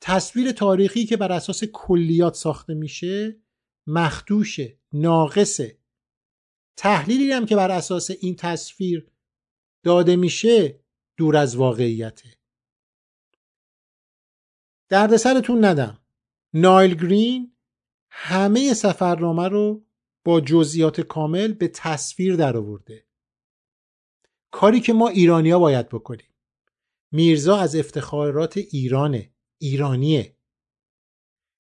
تصویر 0.01 0.53
تاریخی 0.53 1.07
که 1.07 1.17
بر 1.17 1.33
اساس 1.33 1.65
کلیات 1.65 2.35
ساخته 2.35 2.75
میشه 2.75 3.41
مخدوشه 3.87 4.79
ناقصه. 4.93 5.76
تحلیلی 6.77 7.33
هم 7.33 7.47
که 7.47 7.57
بر 7.57 7.71
اساس 7.71 8.11
این 8.21 8.37
تصویر 8.37 9.11
داده 9.83 10.17
میشه 10.17 10.81
دور 11.17 11.37
از 11.37 11.57
واقعیته. 11.57 12.37
دردسرتون 14.89 15.65
ندم. 15.65 16.01
نایل 16.55 16.95
گرین 16.95 17.57
همه 18.11 18.75
سفرنامه 18.75 19.49
رو 19.49 19.87
با 20.25 20.41
جزئیات 20.41 21.01
کامل 21.01 21.53
به 21.53 21.69
تصویر 21.69 22.37
درآورده. 22.37 23.07
کاری 24.51 24.81
که 24.81 24.93
ما 24.93 25.09
ایرانیا 25.09 25.59
باید 25.59 25.89
بکنیم. 25.89 26.35
میرزا 27.13 27.57
از 27.57 27.77
افتخارات 27.77 28.57
ایرانه 28.57 29.35
ایرانیه. 29.59 30.37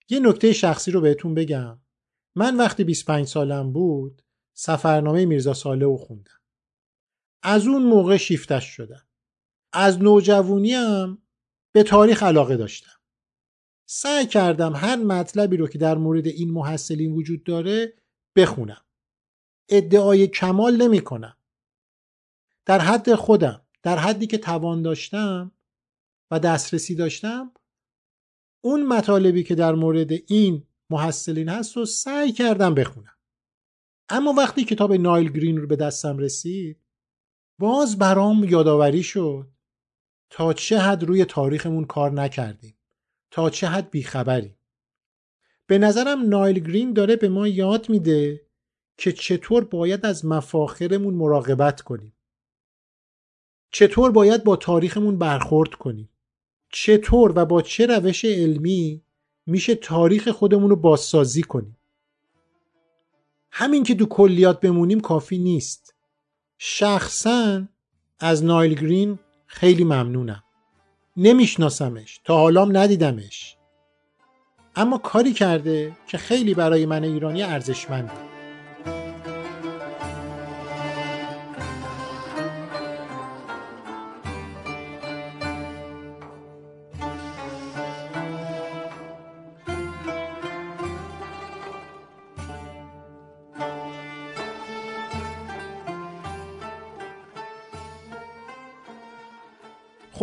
یه 0.08 0.20
نکته 0.20 0.52
شخصی 0.52 0.90
رو 0.90 1.00
بهتون 1.00 1.35
بگم. 1.35 1.80
من 2.35 2.56
وقتی 2.56 2.85
25 2.85 3.26
سالم 3.26 3.73
بود 3.73 4.23
سفرنامه 4.58 5.26
میرزا 5.26 5.54
ساله 5.54 5.84
رو 5.84 5.96
خوندم. 5.96 6.40
از 7.42 7.66
اون 7.66 7.82
موقع 7.82 8.16
شیفتش 8.16 8.64
شدم. 8.64 9.06
از 9.72 10.02
نوجوانیم 10.02 11.18
به 11.72 11.82
تاریخ 11.82 12.22
علاقه 12.22 12.56
داشتم. 12.56 13.00
سعی 13.88 14.26
کردم 14.26 14.76
هر 14.76 14.96
مطلبی 14.96 15.56
رو 15.56 15.68
که 15.68 15.78
در 15.78 15.94
مورد 15.94 16.26
این 16.26 16.50
محصلین 16.50 17.12
وجود 17.12 17.44
داره 17.44 17.94
بخونم. 18.36 18.84
ادعای 19.68 20.26
کمال 20.26 20.76
نمی 20.76 21.00
کنم. 21.00 21.36
در 22.66 22.78
حد 22.78 23.14
خودم 23.14 23.66
در 23.82 23.98
حدی 23.98 24.26
که 24.26 24.38
توان 24.38 24.82
داشتم 24.82 25.52
و 26.30 26.38
دسترسی 26.38 26.94
داشتم 26.94 27.52
اون 28.64 28.86
مطالبی 28.86 29.42
که 29.42 29.54
در 29.54 29.75
مورد 29.75 30.10
این 30.26 30.66
محصلین 30.90 31.48
هست 31.48 31.76
رو 31.76 31.84
سعی 31.84 32.32
کردم 32.32 32.75
بخونم. 32.75 33.15
اما 34.08 34.32
وقتی 34.32 34.64
کتاب 34.64 34.92
نایل 34.92 35.32
گرین 35.32 35.56
رو 35.56 35.66
به 35.66 35.76
دستم 35.76 36.18
رسید 36.18 36.80
باز 37.58 37.98
برام 37.98 38.44
یادآوری 38.44 39.02
شد 39.02 39.48
تا 40.30 40.52
چه 40.52 40.78
حد 40.78 41.04
روی 41.04 41.25
تاریخمون 41.25 41.84
کار 41.84 42.12
نکردیم 42.12 42.78
تا 43.30 43.50
چه 43.50 43.66
حد 43.66 43.90
بیخبریم. 43.90 44.56
به 45.66 45.78
نظرم 45.78 46.28
نایل 46.28 46.58
گرین 46.58 46.92
داره 46.92 47.16
به 47.16 47.28
ما 47.28 47.48
یاد 47.48 47.88
میده 47.90 48.46
که 48.96 49.12
چطور 49.12 49.64
باید 49.64 50.06
از 50.06 50.25
مفاخرمون 50.25 51.14
مراقبت 51.14 51.80
کنیم. 51.80 52.12
چطور 53.70 54.12
باید 54.12 54.44
با 54.44 54.56
تاریخمون 54.56 55.18
برخورد 55.18 55.75
کنیم. 55.75 56.08
چطور 56.72 57.32
و 57.36 57.46
با 57.46 57.62
چه 57.62 57.86
روش 57.86 58.25
علمی 58.25 59.02
میشه 59.46 59.75
تاریخ 59.75 60.28
خودمون 60.28 60.70
رو 60.70 60.76
بازسازی 60.76 61.42
کنیم. 61.42 61.76
همین 63.58 63.82
که 63.82 63.94
دو 63.94 64.06
کلیات 64.06 64.60
بمونیم 64.60 65.00
کافی 65.00 65.38
نیست. 65.38 65.94
شخصا 66.58 67.62
از 68.20 68.44
نایل 68.44 68.75
گرین 68.75 69.18
خیلی 69.46 69.84
ممنونم. 69.84 70.42
نمیشناسمش. 71.16 72.20
تا 72.25 72.36
حالام 72.36 72.76
ندیدمش. 72.76 73.56
اما 74.76 74.98
کاری 74.98 75.32
کرده 75.32 75.96
که 76.06 76.18
خیلی 76.18 76.54
برای 76.54 76.86
من 76.86 77.04
ایرانی 77.04 77.42
ارزشمنده. 77.42 78.25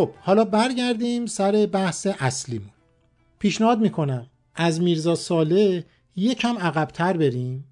خب 0.04 0.12
حالا 0.20 0.46
برگردیم 0.46 1.26
سر 1.26 1.66
بحث 1.66 2.08
اصلیمون. 2.20 2.70
پیشنهاد 3.40 3.80
می‌کنم 3.80 4.28
از 4.56 4.82
میرزا 4.82 5.16
ساله 5.16 5.86
یکم 6.16 6.58
عقبتر 6.58 7.18
بریم. 7.18 7.66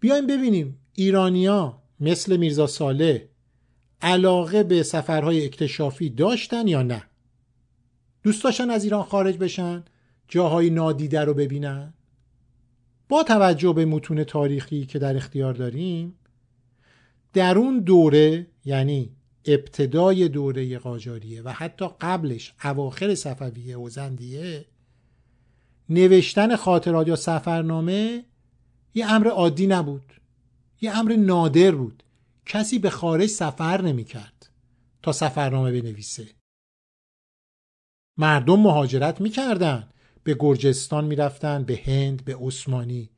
بیایم 0.00 0.26
ببینیم 0.26 0.78
ایرانیا 0.94 1.82
مثل 2.00 2.36
میرزا 2.36 2.66
ساله 2.66 3.28
علاقه 4.02 4.62
به 4.62 4.82
سفرهای 4.82 5.44
اکتشافی 5.44 6.10
داشتن 6.10 6.68
یا 6.68 6.82
نه؟ 6.82 7.02
دوست 8.22 8.44
داشتن 8.44 8.70
از 8.70 8.84
ایران 8.84 9.02
خارج 9.02 9.36
بشن؟ 9.36 9.84
جاهای 10.28 10.70
نادیده 10.70 11.20
رو 11.20 11.34
ببینن؟ 11.34 11.94
با 13.08 13.22
توجه 13.22 13.72
به 13.72 13.84
متون 13.84 14.24
تاریخی 14.24 14.86
که 14.86 14.98
در 14.98 15.16
اختیار 15.16 15.54
داریم 15.54 16.14
در 17.32 17.58
اون 17.58 17.80
دوره 17.80 18.46
یعنی 18.64 19.10
ابتدای 19.44 20.28
دوره 20.28 20.78
قاجاریه 20.78 21.42
و 21.42 21.48
حتی 21.48 21.88
قبلش 22.00 22.54
اواخر 22.64 23.14
صفویه 23.14 23.78
و 23.78 23.88
زندیه 23.88 24.64
نوشتن 25.88 26.56
خاطرات 26.56 27.08
یا 27.08 27.16
سفرنامه 27.16 28.24
یه 28.94 29.12
امر 29.12 29.28
عادی 29.28 29.66
نبود. 29.66 30.12
یه 30.80 30.98
امر 30.98 31.16
نادر 31.16 31.70
بود. 31.70 32.02
کسی 32.46 32.78
به 32.78 32.90
خارج 32.90 33.26
سفر 33.26 33.82
نمی 33.82 34.04
کرد 34.04 34.50
تا 35.02 35.12
سفرنامه 35.12 35.80
بنویسه. 35.80 36.28
مردم 38.16 38.60
مهاجرت 38.60 39.20
می‌کردن. 39.20 39.88
به 40.24 40.36
گرجستان 40.40 41.04
می‌رفتن 41.04 41.64
به 41.64 41.80
هند 41.84 42.24
به 42.24 42.36
عثمانی. 42.40 43.10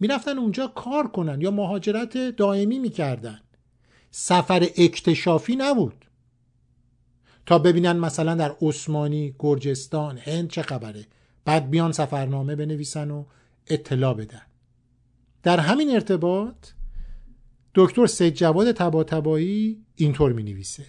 می‌رفتن 0.00 0.38
اونجا 0.38 0.66
کار 0.66 1.08
کنن 1.08 1.40
یا 1.40 1.50
مهاجرت 1.50 2.18
دائمی 2.18 2.78
می‌کردن. 2.78 3.40
سفر 4.14 4.68
اکتشافی 4.76 5.56
نبود. 5.56 6.04
تا 7.46 7.58
ببینن 7.58 7.96
مثلا 7.96 8.34
در 8.34 8.56
عثمانی 8.62 9.34
گرجستان 9.38 10.18
هند 10.18 10.50
چه 10.50 10.62
خبره. 10.62 11.06
بعد 11.44 11.70
بیان 11.70 11.92
سفرنامه 11.92 12.56
بنویسن 12.56 13.10
و 13.10 13.24
اطلاع 13.66 14.14
بدن. 14.14 14.42
در 15.42 15.60
همین 15.60 15.90
ارتباط 15.90 16.68
دکتر 17.74 18.06
سید 18.06 18.34
جواد 18.34 18.72
تباتبایی 18.72 19.84
اینطور 19.96 20.32
می 20.32 20.42
نویسه 20.42 20.86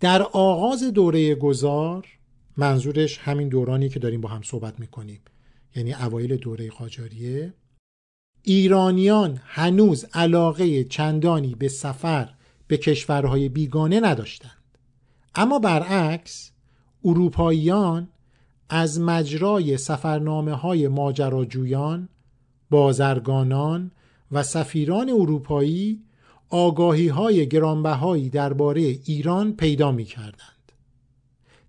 در 0.00 0.22
آغاز 0.22 0.82
دوره 0.82 1.34
گذار 1.34 2.06
منظورش 2.56 3.18
همین 3.18 3.48
دورانی 3.48 3.88
که 3.88 3.98
داریم 3.98 4.20
با 4.20 4.28
هم 4.28 4.42
صحبت 4.42 4.80
می‌کنیم 4.80 5.20
یعنی 5.76 5.94
اوایل 5.94 6.36
دوره 6.36 6.70
قاجاریه 6.70 7.54
ایرانیان 8.46 9.40
هنوز 9.44 10.04
علاقه 10.14 10.84
چندانی 10.84 11.54
به 11.54 11.68
سفر 11.68 12.28
به 12.66 12.76
کشورهای 12.76 13.48
بیگانه 13.48 14.00
نداشتند 14.00 14.50
اما 15.34 15.58
برعکس 15.58 16.50
اروپاییان 17.04 18.08
از 18.68 19.00
مجرای 19.00 19.76
سفرنامه 19.76 20.52
های 20.52 20.88
ماجراجویان، 20.88 22.08
بازرگانان 22.70 23.90
و 24.32 24.42
سفیران 24.42 25.10
اروپایی 25.10 26.02
آگاهی 26.50 27.08
های 27.08 27.48
گرانبهایی 27.48 28.30
درباره 28.30 28.80
ایران 28.80 29.52
پیدا 29.52 29.92
می 29.92 30.04
کردند. 30.04 30.72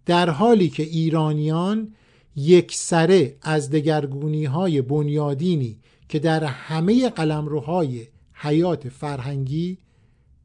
در 0.05 0.29
حالی 0.29 0.69
که 0.69 0.83
ایرانیان 0.83 1.93
یک 2.35 2.75
سره 2.75 3.35
از 3.41 3.69
دگرگونی 3.69 4.45
های 4.45 4.81
بنیادینی 4.81 5.79
که 6.09 6.19
در 6.19 6.43
همه 6.43 7.09
قلمروهای 7.09 8.07
حیات 8.33 8.89
فرهنگی، 8.89 9.77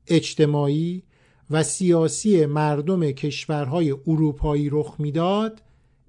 اجتماعی 0.06 1.02
و 1.50 1.62
سیاسی 1.62 2.46
مردم 2.46 3.10
کشورهای 3.10 3.90
اروپایی 3.90 4.68
رخ 4.70 4.94
می‌داد 4.98 5.62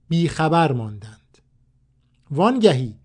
بیخبر 0.09 0.71
ماندند. 0.71 1.37
وانگهی 2.31 2.95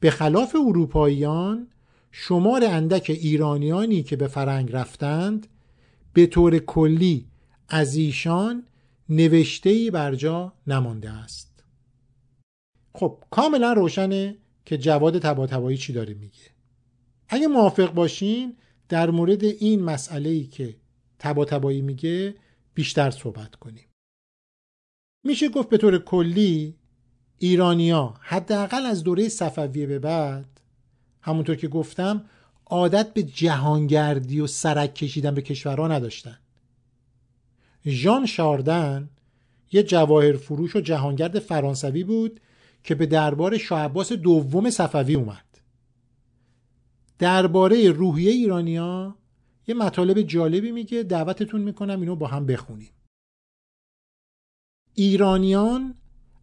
به 0.00 0.10
خلاف 0.10 0.54
اروپاییان 0.54 1.68
شمار 2.10 2.64
اندک 2.64 3.10
ایرانیانی 3.10 4.02
که 4.02 4.16
به 4.16 4.26
فرنگ 4.26 4.72
رفتند 4.72 5.46
به 6.12 6.26
طور 6.26 6.58
کلی 6.58 7.26
از 7.68 7.96
ایشان 7.96 8.66
نوشتهی 9.08 9.90
بر 9.90 10.14
جا 10.14 10.52
نمانده 10.66 11.10
است. 11.10 11.64
خب 12.92 13.24
کاملا 13.30 13.72
روشنه 13.72 14.36
که 14.66 14.78
جواد 14.78 15.18
تباتبایی 15.18 15.78
چی 15.78 15.92
داره 15.92 16.14
میگه؟ 16.14 16.50
اگه 17.28 17.46
موافق 17.46 17.92
باشین 17.92 18.56
در 18.88 19.10
مورد 19.10 19.44
این 19.44 19.82
مسئله 19.82 20.30
ای 20.30 20.44
که 20.44 20.76
تباتبایی 21.18 21.82
میگه 21.82 22.34
بیشتر 22.74 23.10
صحبت 23.10 23.54
کنیم. 23.54 23.84
میشه 25.24 25.48
گفت 25.48 25.68
به 25.68 25.78
طور 25.78 25.98
کلی 25.98 26.74
ایرانیا 27.38 28.14
حداقل 28.20 28.86
از 28.86 29.04
دوره 29.04 29.28
صفویه 29.28 29.86
به 29.86 29.98
بعد 29.98 30.60
همونطور 31.20 31.56
که 31.56 31.68
گفتم 31.68 32.24
عادت 32.66 33.14
به 33.14 33.22
جهانگردی 33.22 34.40
و 34.40 34.46
سرک 34.46 34.94
کشیدن 34.94 35.34
به 35.34 35.42
کشورها 35.42 35.88
نداشتن. 35.88 36.38
ژان 37.86 38.26
شاردن 38.26 39.10
یه 39.72 39.82
جواهر 39.82 40.36
فروش 40.36 40.76
و 40.76 40.80
جهانگرد 40.80 41.38
فرانسوی 41.38 42.04
بود 42.04 42.40
که 42.86 42.94
به 42.94 43.06
دربار 43.06 43.58
شاه 43.58 43.80
عباس 43.80 44.12
دوم 44.12 44.70
صفوی 44.70 45.14
اومد. 45.14 45.60
درباره 47.18 47.90
روحیه 47.90 48.30
ایرانیا 48.30 49.16
یه 49.66 49.74
مطالب 49.74 50.22
جالبی 50.22 50.72
میگه 50.72 51.02
دعوتتون 51.02 51.60
می‌کنم 51.60 52.00
اینو 52.00 52.16
با 52.16 52.26
هم 52.26 52.46
بخونیم. 52.46 52.90
ایرانیان 54.94 55.94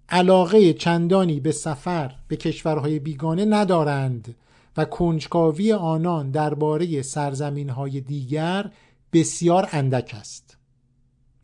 علاقه 0.09 0.73
چندانی 0.73 1.39
به 1.39 1.51
سفر 1.51 2.15
به 2.27 2.35
کشورهای 2.35 2.99
بیگانه 2.99 3.45
ندارند 3.45 4.35
و 4.77 4.85
کنجکاوی 4.85 5.73
آنان 5.73 6.31
درباره 6.31 7.01
سرزمینهای 7.01 8.01
دیگر 8.01 8.71
بسیار 9.13 9.69
اندک 9.71 10.15
است. 10.19 10.57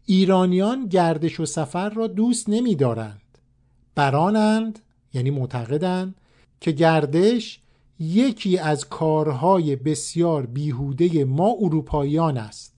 ایرانیان 0.06 0.86
گردش 0.86 1.40
و 1.40 1.46
سفر 1.46 1.90
را 1.90 2.08
دوست 2.08 2.50
نمی 2.50 2.76
دارند 2.76 3.22
برانند 3.96 4.80
یعنی 5.14 5.30
معتقدند 5.30 6.16
که 6.62 6.72
گردش 6.72 7.62
یکی 8.00 8.58
از 8.58 8.90
کارهای 8.90 9.76
بسیار 9.76 10.46
بیهوده 10.46 11.26
ما 11.26 11.56
اروپاییان 11.60 12.38
است 12.38 12.74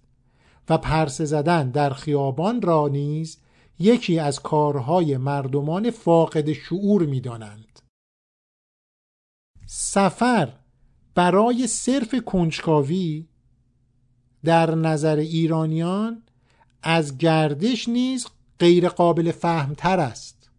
و 0.70 0.78
پرسه 0.78 1.26
زدن 1.26 1.70
در 1.70 1.90
خیابان 1.94 2.62
را 2.62 2.88
نیز 2.88 3.38
یکی 3.80 4.20
از 4.20 4.40
کارهای 4.40 5.18
مردمان 5.18 5.92
فاقد 5.92 6.52
شعور 6.52 7.06
می 7.06 7.22
دانند. 7.22 7.80
سفر 9.66 10.54
برای 11.16 11.68
صرف 11.68 12.16
کنجکاوی 12.26 13.28
در 14.44 14.76
نظر 14.76 15.16
ایرانیان 15.16 16.24
از 16.84 17.18
گردش 17.18 17.90
نیز 17.90 18.28
غیر 18.60 18.90
قابل 18.90 19.32
فهمتر 19.32 20.00
است 20.00 20.50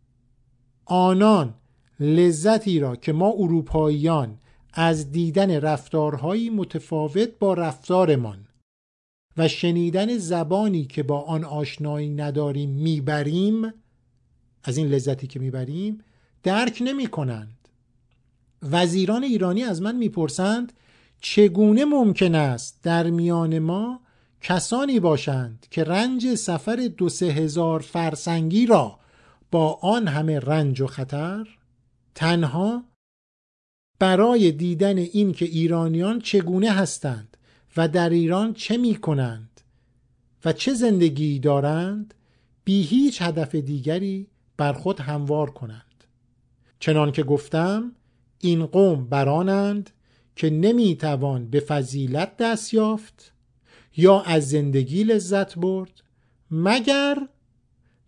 آنان 0.84 1.54
لذتی 2.02 2.80
را 2.80 2.96
که 2.96 3.12
ما 3.12 3.32
اروپاییان 3.38 4.38
از 4.72 5.12
دیدن 5.12 5.50
رفتارهایی 5.50 6.50
متفاوت 6.50 7.28
با 7.38 7.54
رفتارمان 7.54 8.46
و 9.36 9.48
شنیدن 9.48 10.18
زبانی 10.18 10.84
که 10.84 11.02
با 11.02 11.20
آن 11.20 11.44
آشنایی 11.44 12.08
نداریم 12.08 12.70
می‌بریم 12.70 13.72
از 14.64 14.76
این 14.76 14.86
لذتی 14.86 15.26
که 15.26 15.40
می‌بریم 15.40 16.04
درک 16.42 16.82
نمی 16.86 17.06
کنند 17.06 17.68
وزیران 18.62 19.24
ایرانی 19.24 19.62
از 19.62 19.82
من 19.82 19.96
می‌پرسند 19.96 20.72
چگونه 21.20 21.84
ممکن 21.84 22.34
است 22.34 22.78
در 22.82 23.10
میان 23.10 23.58
ما 23.58 24.00
کسانی 24.40 25.00
باشند 25.00 25.66
که 25.70 25.84
رنج 25.84 26.34
سفر 26.34 26.90
دو 26.96 27.08
سه 27.08 27.26
هزار 27.26 27.80
فرسنگی 27.80 28.66
را 28.66 28.98
با 29.50 29.78
آن 29.82 30.08
همه 30.08 30.40
رنج 30.40 30.80
و 30.80 30.86
خطر 30.86 31.48
تنها 32.14 32.84
برای 33.98 34.52
دیدن 34.52 34.98
این 34.98 35.32
که 35.32 35.44
ایرانیان 35.44 36.20
چگونه 36.20 36.70
هستند 36.70 37.36
و 37.76 37.88
در 37.88 38.10
ایران 38.10 38.54
چه 38.54 38.76
می 38.76 38.94
کنند 38.94 39.60
و 40.44 40.52
چه 40.52 40.74
زندگی 40.74 41.38
دارند 41.38 42.14
بی 42.64 42.82
هیچ 42.82 43.22
هدف 43.22 43.54
دیگری 43.54 44.26
بر 44.56 44.72
خود 44.72 45.00
هموار 45.00 45.50
کنند. 45.50 46.04
چنان 46.80 47.12
که 47.12 47.22
گفتم 47.22 47.92
این 48.40 48.66
قوم 48.66 49.06
برانند 49.06 49.90
که 50.36 50.50
نمی 50.50 50.96
توان 50.96 51.50
به 51.50 51.60
فضیلت 51.60 52.36
دست 52.36 52.74
یافت 52.74 53.32
یا 53.96 54.20
از 54.20 54.48
زندگی 54.48 55.04
لذت 55.04 55.58
برد 55.58 56.02
مگر 56.50 57.28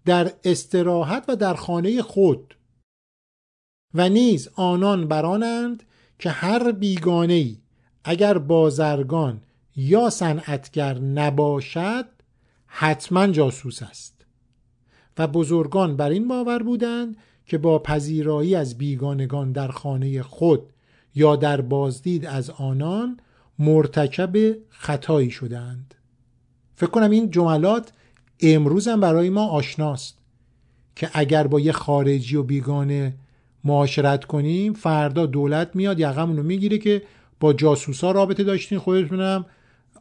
در 0.04 0.32
استراحت 0.44 1.24
و 1.28 1.36
در 1.36 1.54
خانه 1.54 2.02
خود 2.02 2.54
و 3.94 4.08
نیز 4.08 4.48
آنان 4.54 5.08
برانند 5.08 5.82
که 6.18 6.30
هر 6.30 6.72
بیگانه 6.72 7.34
ای 7.34 7.56
اگر 8.04 8.38
بازرگان 8.38 9.40
یا 9.76 10.10
صنعتگر 10.10 10.98
نباشد 10.98 12.06
حتما 12.66 13.26
جاسوس 13.26 13.82
است. 13.82 14.14
و 15.18 15.26
بزرگان 15.26 15.96
بر 15.96 16.10
این 16.10 16.28
باور 16.28 16.62
بودند 16.62 17.16
که 17.46 17.58
با 17.58 17.78
پذیرایی 17.78 18.54
از 18.54 18.78
بیگانگان 18.78 19.52
در 19.52 19.68
خانه 19.68 20.22
خود 20.22 20.62
یا 21.14 21.36
در 21.36 21.60
بازدید 21.60 22.26
از 22.26 22.50
آنان 22.50 23.20
مرتکب 23.58 24.56
خطایی 24.68 25.30
شدند 25.30 25.94
فکر 26.74 26.90
کنم 26.90 27.10
این 27.10 27.30
جملات 27.30 27.92
امروز 28.40 28.88
هم 28.88 29.00
برای 29.00 29.30
ما 29.30 29.46
آشناست 29.48 30.18
که 30.96 31.10
اگر 31.12 31.46
با 31.46 31.60
یه 31.60 31.72
خارجی 31.72 32.36
و 32.36 32.42
بیگانه 32.42 33.14
معاشرت 33.64 34.24
کنیم 34.24 34.72
فردا 34.72 35.26
دولت 35.26 35.70
میاد 35.76 36.00
یقمون 36.00 36.36
رو 36.36 36.42
می‌گیره 36.42 36.78
که 36.78 37.02
با 37.40 37.52
جاسوسا 37.52 38.10
رابطه 38.10 38.44
داشتین 38.44 38.78
خودتونم 38.78 39.46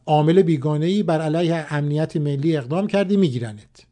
عامل 0.06 0.42
بیگانه 0.42 0.86
ای 0.86 1.02
بر 1.02 1.20
علیه 1.20 1.66
امنیت 1.70 2.16
ملی 2.16 2.56
اقدام 2.56 2.86
کردی 2.86 3.16
میگیرنت. 3.16 3.86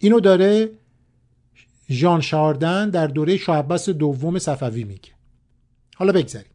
اینو 0.00 0.20
داره 0.20 0.70
ژان 1.90 2.20
شاردن 2.20 2.90
در 2.90 3.06
دوره 3.06 3.36
شاه 3.36 3.62
دوم 3.78 4.38
صفوی 4.38 4.84
میگه. 4.84 5.10
حالا 5.96 6.12
بگذاریم. 6.12 6.50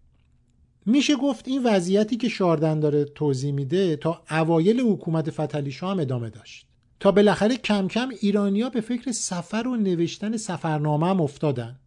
میشه 0.85 1.15
گفت 1.15 1.47
این 1.47 1.63
وضعیتی 1.63 2.17
که 2.17 2.29
شاردن 2.29 2.79
داره 2.79 3.05
توضیح 3.05 3.51
میده 3.51 3.95
تا 3.95 4.21
اوایل 4.31 4.79
حکومت 4.79 5.29
فتلی 5.29 5.75
هم 5.81 5.99
ادامه 5.99 6.29
داشت. 6.29 6.65
تا 6.99 7.11
بالاخره 7.11 7.57
کم 7.57 7.87
کم 7.87 8.09
ایرانیا 8.21 8.69
به 8.69 8.81
فکر 8.81 9.11
سفر 9.11 9.67
و 9.67 9.75
نوشتن 9.75 10.37
سفرنامه 10.37 11.07
هم 11.07 11.21
افتادن. 11.21 11.79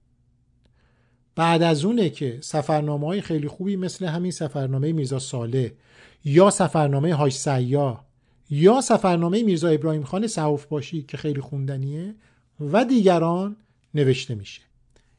بعد 1.34 1.62
از 1.62 1.84
اونه 1.84 2.10
که 2.10 2.38
سفرنامه 2.40 3.06
های 3.06 3.20
خیلی 3.20 3.48
خوبی 3.48 3.76
مثل 3.76 4.06
همین 4.06 4.30
سفرنامه 4.30 4.92
میرزا 4.92 5.18
ساله 5.18 5.74
یا 6.24 6.50
سفرنامه 6.50 7.14
هاش 7.14 7.38
سیا 7.38 8.04
یا 8.50 8.80
سفرنامه 8.80 9.42
میرزا 9.42 9.68
ابراهیم 9.68 10.04
خان 10.04 10.26
سعوف 10.26 10.66
باشی 10.66 11.02
که 11.02 11.16
خیلی 11.16 11.40
خوندنیه 11.40 12.14
و 12.60 12.84
دیگران 12.84 13.56
نوشته 13.94 14.34
میشه. 14.34 14.62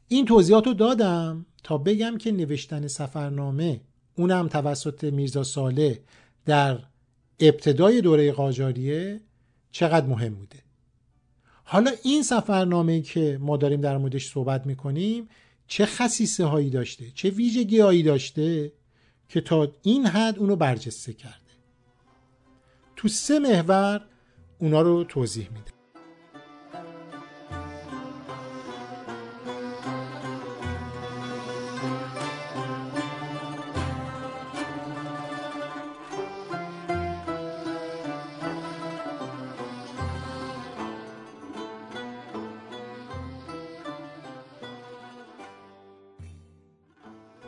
این 0.08 0.24
توضیحات 0.24 0.66
رو 0.66 0.74
دادم 0.74 1.46
تا 1.62 1.78
بگم 1.78 2.18
که 2.18 2.32
نوشتن 2.32 2.86
سفرنامه 2.86 3.80
اونم 4.16 4.48
توسط 4.48 5.04
میرزا 5.04 5.42
ساله 5.42 6.00
در 6.46 6.78
ابتدای 7.40 8.00
دوره 8.00 8.32
قاجاریه 8.32 9.20
چقدر 9.72 10.06
مهم 10.06 10.34
بوده. 10.34 10.58
حالا 11.64 11.90
این 12.02 12.22
سفرنامه 12.22 13.00
که 13.00 13.38
ما 13.40 13.56
داریم 13.56 13.80
در 13.80 13.98
موردش 13.98 14.30
صحبت 14.30 14.66
می‌کنیم 14.66 15.28
چه 15.66 15.86
خصیصه 15.86 16.44
هایی 16.44 16.70
داشته 16.70 17.10
چه 17.14 17.30
ویژگی 17.30 17.80
هایی 17.80 18.02
داشته 18.02 18.72
که 19.28 19.40
تا 19.40 19.72
این 19.82 20.06
حد 20.06 20.38
اونو 20.38 20.56
برجسته 20.56 21.12
کرده. 21.12 21.38
تو 22.96 23.08
سه 23.08 23.38
محور 23.38 24.06
اونا 24.58 24.82
رو 24.82 25.04
توضیح 25.04 25.48
میده. 25.48 25.73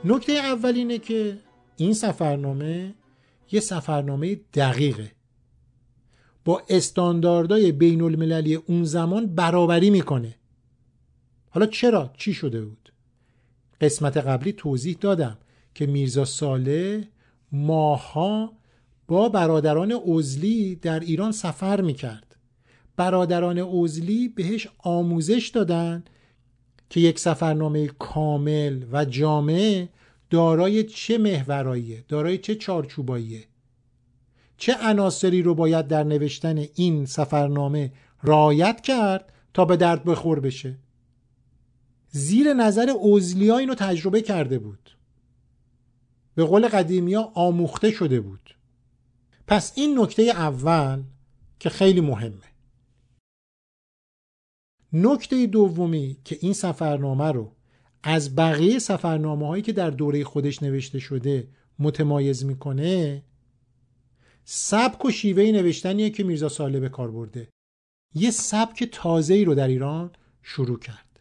نکته 0.08 0.32
اول 0.32 0.74
اینه 0.74 0.98
که 0.98 1.38
این 1.76 1.94
سفرنامه 1.94 2.94
یه 3.52 3.60
سفرنامه 3.60 4.40
دقیقه 4.54 5.12
با 6.44 6.62
استانداردهای 6.68 7.72
بین 7.72 8.02
المللی 8.02 8.54
اون 8.54 8.84
زمان 8.84 9.26
برابری 9.26 9.90
می‌کنه 9.90 10.34
حالا 11.50 11.66
چرا؟ 11.66 12.10
چی 12.16 12.34
شده 12.34 12.64
بود؟ 12.64 12.92
قسمت 13.80 14.16
قبلی 14.16 14.52
توضیح 14.52 14.96
دادم 15.00 15.38
که 15.74 15.86
میرزا 15.86 16.24
ساله 16.24 17.08
ماها 17.52 18.52
با 19.08 19.28
برادران 19.28 19.92
اوزلی 19.92 20.76
در 20.76 21.00
ایران 21.00 21.32
سفر 21.32 21.80
می‌کرد 21.80 22.36
برادران 22.96 23.58
اوزلی 23.58 24.28
بهش 24.28 24.68
آموزش 24.78 25.50
دادن 25.54 26.04
که 26.90 27.00
یک 27.00 27.18
سفرنامه 27.18 27.86
کامل 27.86 28.84
و 28.92 29.04
جامع 29.04 29.88
دارای 30.30 30.84
چه 30.84 31.18
محوراییه؟ 31.18 32.04
دارای 32.08 32.38
چه 32.38 32.54
چارچوباییه؟ 32.54 33.44
چه 34.56 34.76
عناصری 34.82 35.42
رو 35.42 35.54
باید 35.54 35.88
در 35.88 36.04
نوشتن 36.04 36.64
این 36.74 37.06
سفرنامه 37.06 37.92
رعایت 38.22 38.80
کرد 38.80 39.32
تا 39.54 39.64
به 39.64 39.76
درد 39.76 40.04
بخور 40.04 40.40
بشه؟ 40.40 40.78
زیر 42.10 42.52
نظر 42.52 42.90
اوزلیا 42.90 43.58
اینو 43.58 43.74
تجربه 43.74 44.22
کرده 44.22 44.58
بود. 44.58 44.96
به 46.34 46.44
قول 46.44 46.68
قدیمیا 46.68 47.32
آموخته 47.34 47.90
شده 47.90 48.20
بود. 48.20 48.56
پس 49.46 49.72
این 49.74 50.00
نکته 50.00 50.22
اول 50.22 51.02
که 51.58 51.70
خیلی 51.70 52.00
مهمه. 52.00 52.55
نکته 54.98 55.46
دومی 55.46 56.16
که 56.24 56.38
این 56.40 56.52
سفرنامه 56.52 57.32
رو 57.32 57.52
از 58.02 58.36
بقیه 58.36 58.78
سفرنامه 58.78 59.46
هایی 59.46 59.62
که 59.62 59.72
در 59.72 59.90
دوره 59.90 60.24
خودش 60.24 60.62
نوشته 60.62 60.98
شده 60.98 61.48
متمایز 61.78 62.44
می‌کنه 62.44 63.22
سبک 64.44 65.04
و 65.04 65.10
شیوه 65.10 65.42
نوشتنیه 65.42 66.10
که 66.10 66.24
میرزا 66.24 66.48
ساله 66.48 66.80
به 66.80 66.88
کار 66.88 67.10
برده. 67.10 67.48
یه 68.14 68.30
سبک 68.30 68.84
تازه 68.92 69.34
ای 69.34 69.44
رو 69.44 69.54
در 69.54 69.68
ایران 69.68 70.10
شروع 70.42 70.78
کرد. 70.78 71.20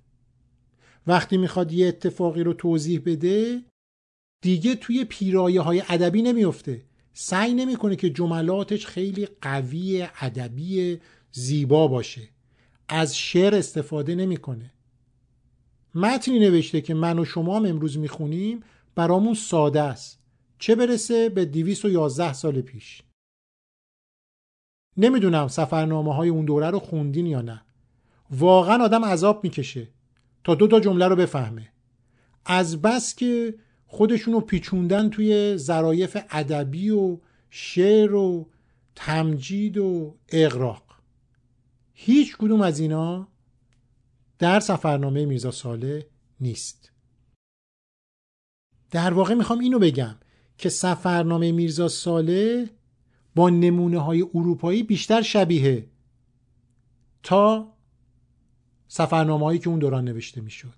وقتی 1.07 1.37
می‌خواد 1.37 1.71
یه 1.71 1.87
اتفاقی 1.87 2.43
رو 2.43 2.53
توضیح 2.53 3.01
بده 3.05 3.61
دیگه 4.41 4.75
توی 4.75 5.05
پیرایه 5.05 5.61
های 5.61 5.83
ادبی 5.89 6.21
نمیفته 6.21 6.85
سعی 7.13 7.53
نمی‌کنه 7.53 7.95
که 7.95 8.09
جملاتش 8.09 8.85
خیلی 8.85 9.27
قوی 9.41 10.07
ادبی 10.19 10.99
زیبا 11.31 11.87
باشه. 11.87 12.34
از 12.87 13.17
شعر 13.17 13.55
استفاده 13.55 14.15
نمی‌کنه. 14.15 14.71
متنی 15.95 16.39
نوشته 16.39 16.81
که 16.81 16.93
من 16.93 17.19
و 17.19 17.25
شما 17.25 17.55
هم 17.55 17.65
امروز 17.65 17.97
می‌خونیم 17.97 18.63
برامون 18.95 19.33
ساده 19.33 19.81
است. 19.81 20.19
چه 20.59 20.75
برسه 20.75 21.29
به 21.29 21.45
211 21.45 22.33
سال 22.33 22.61
پیش. 22.61 23.03
نمی‌دونم 24.97 25.47
سفرنامه 25.47 26.15
های 26.15 26.29
اون 26.29 26.45
دوره 26.45 26.69
رو 26.69 26.79
خوندین 26.79 27.25
یا 27.25 27.41
نه. 27.41 27.61
واقعا 28.31 28.83
آدم 28.83 29.05
عذاب 29.05 29.43
می‌کشه 29.43 29.87
تا 30.43 30.55
دو 30.55 30.67
تا 30.67 30.79
جمله 30.79 31.07
رو 31.07 31.15
بفهمه. 31.15 31.71
از 32.45 32.81
بس 32.81 33.15
که 33.15 33.55
خودشونو 33.87 34.39
پیچوندن 34.39 35.09
توی 35.09 35.57
ظرایف 35.57 36.17
ادبی 36.29 36.89
و 36.89 37.17
شعر 37.49 38.13
و 38.13 38.49
تمجید 38.95 39.77
و 39.77 40.17
اقراق 40.29 40.84
هیچ 41.97 42.37
کدوم 42.37 42.61
از 42.61 42.79
اینا 42.79 43.27
در 44.39 44.59
سفرنامه 44.59 45.25
میرزا 45.25 45.51
ساله 45.51 46.07
نیست. 46.39 46.91
در 48.91 49.13
واقع 49.13 49.33
می‌خوام 49.33 49.59
اینو 49.59 49.79
بگم 49.79 50.15
که 50.57 50.69
سفرنامه 50.69 51.51
میرزا 51.51 51.87
ساله 51.87 52.69
با 53.35 53.49
نمونه 53.49 53.99
های 53.99 54.21
اروپایی 54.21 54.83
بیشتر 54.83 55.21
شبیه 55.21 55.87
تا 57.23 57.73
سفرنامه 58.87 59.45
هایی 59.45 59.59
که 59.59 59.69
اون 59.69 59.79
دوران 59.79 60.05
نوشته 60.05 60.41
می‌شد. 60.41 60.73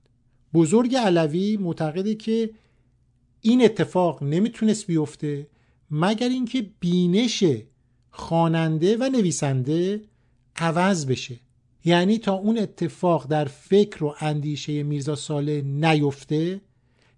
بزرگ 0.53 0.95
علوی 0.95 1.57
معتقده 1.57 2.15
که 2.15 2.49
این 3.41 3.65
اتفاق 3.65 4.23
نمی‌تونست 4.23 4.87
بیفته 4.87 5.47
مگر 5.91 6.29
اینکه 6.29 6.69
بینش 6.79 7.43
خواننده 8.09 8.97
و 8.97 9.09
نویسنده 9.09 10.01
عوض 10.57 11.05
بشه. 11.05 11.39
یعنی 11.85 12.17
تا 12.17 12.33
اون 12.33 12.57
اتفاق 12.57 13.27
در 13.27 13.45
فکر 13.45 14.03
و 14.03 14.15
اندیشه 14.19 14.83
میرزا 14.83 15.15
ساله 15.15 15.61
نیفته 15.61 16.61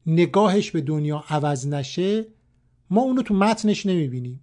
نگاهش 0.06 0.72
به 0.72 0.82
دنیا 0.82 1.24
عوض 1.30 1.68
نشه 1.68 2.26
ما 2.90 3.02
اونو 3.02 3.22
تو 3.22 3.34
متنش 3.34 3.86
نمی‌بینیم. 3.86 4.40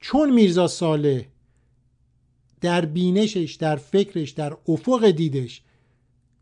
چون 0.00 0.32
میرزا 0.32 0.68
ساله 0.68 1.26
در 2.60 2.84
بینشش 2.84 3.56
در 3.60 3.76
فکرش 3.76 4.30
در 4.30 4.56
افق 4.68 5.10
دیدش 5.10 5.62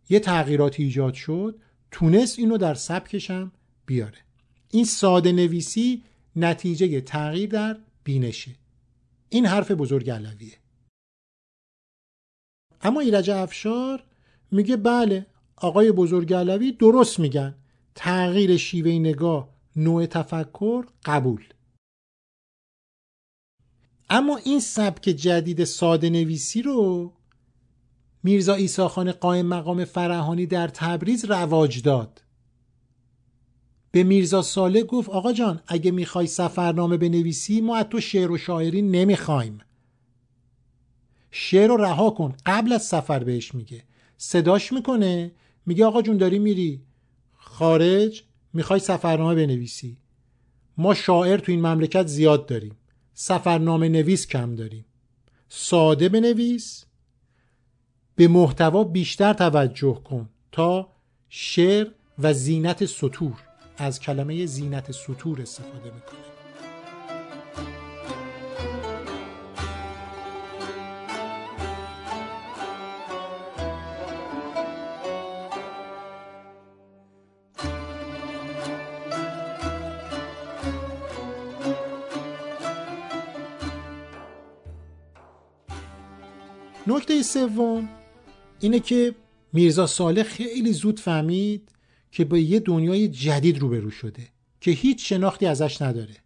یه 0.09 0.21
تغییرات 0.21 0.81
ایجاد 0.81 1.15
شد 1.15 1.59
تونست 1.91 2.39
اینو 2.39 2.59
در 2.59 2.75
سبکش 2.75 3.31
هم 3.31 3.53
بیاره. 3.87 4.19
این 4.71 4.85
ساده 4.85 5.33
نویسی 5.33 6.03
نتیجه 6.37 7.01
تغییر 7.01 7.49
در 7.49 7.79
بینشه. 8.05 8.51
این 9.29 9.47
حرف 9.47 9.71
بزرگ 9.71 10.11
علویه. 10.11 10.60
اما 12.81 13.01
ایرج 13.01 13.31
افشار 13.31 14.05
میگه 14.51 14.77
بله 14.77 15.27
آقای 15.57 15.93
بزرگ 15.93 16.35
علوی 16.35 16.73
درست 16.73 17.21
میگن. 17.21 17.55
تغییر 17.95 18.57
شیوه 18.57 18.91
نگاه 18.91 19.49
نوع 19.77 20.07
تفکر 20.07 20.85
قبول. 21.05 21.45
اما 24.11 24.37
این 24.37 24.61
سبک 24.61 25.03
جدید 25.03 25.65
ساده 25.65 26.11
نویسی 26.11 26.63
رو 26.63 27.13
میرزا 28.23 28.55
ایساخان 28.55 29.13
قائم 29.13 29.47
مقام 29.47 29.85
فرهانی 29.85 30.47
در 30.47 30.69
تبریز 30.69 31.25
رواج 31.25 31.83
داد. 31.83 32.23
به 33.91 34.03
میرزا 34.03 34.43
ساله 34.43 34.83
گفت 34.83 35.09
آقا 35.09 35.33
جان 35.33 35.63
اگه 35.67 35.91
می‌خوای 35.91 36.27
سفرنامه 36.27 36.97
بنویسی 36.97 37.61
ما 37.61 37.77
از 37.77 37.87
تو 37.91 38.01
شعر 38.01 38.31
و 38.31 38.39
شاعری 38.39 38.83
نمی‌خوایم. 38.83 39.59
شعر 41.31 41.69
رو 41.69 41.77
رها 41.77 42.11
کن. 42.11 42.35
قبل 42.47 42.73
از 42.73 42.83
سفر 42.83 43.25
بهش 43.25 43.55
میگه. 43.55 43.83
صداش 44.17 44.73
می‌کنه. 44.73 45.33
میگه 45.67 45.85
آقا 45.85 46.03
جون 46.03 46.17
داری 46.17 46.39
میری. 46.39 46.83
خارج. 47.37 48.23
می‌خوای 48.53 48.81
سفرنامه 48.81 49.35
بنویسی. 49.35 49.97
ما 50.77 50.95
شاعر 50.95 51.39
تو 51.39 51.53
این 51.53 51.67
مملکت 51.67 52.07
زیاد 52.07 52.47
داریم. 52.47 52.77
سفرنامه 53.15 53.89
نویس 53.89 54.27
کم 54.27 54.55
داریم. 54.55 54.85
ساده 55.49 56.09
بنویس. 56.09 56.85
به 58.17 58.29
محتوا 58.29 58.85
بیشتر 58.85 59.33
توجه 59.33 59.95
کن 60.05 60.29
تا 60.53 60.89
شعر 61.29 61.87
و 62.19 62.35
زینت 62.35 62.87
سطور. 62.87 63.43
از 63.77 64.01
کلمه 64.01 64.47
زینت 64.47 64.93
سطور 64.93 65.43
استفاده 65.43 65.85
می‌کنه. 65.85 66.40
نکته 86.91 87.23
سوم 87.23 87.89
اینه 88.61 88.81
که 88.81 89.15
میرزا 89.53 89.87
صالح 89.87 90.23
خیلی 90.23 90.73
زود 90.73 91.01
فهمید 91.01 91.69
که 92.13 92.25
با 92.25 92.39
یه 92.39 92.61
دنیای 92.61 93.09
جدید 93.09 93.59
روبرو 93.59 93.91
شده 93.91 94.29
که 94.61 94.71
هیچ 94.71 95.09
شناختی 95.09 95.47
ازش 95.47 95.83
نداره. 95.83 96.17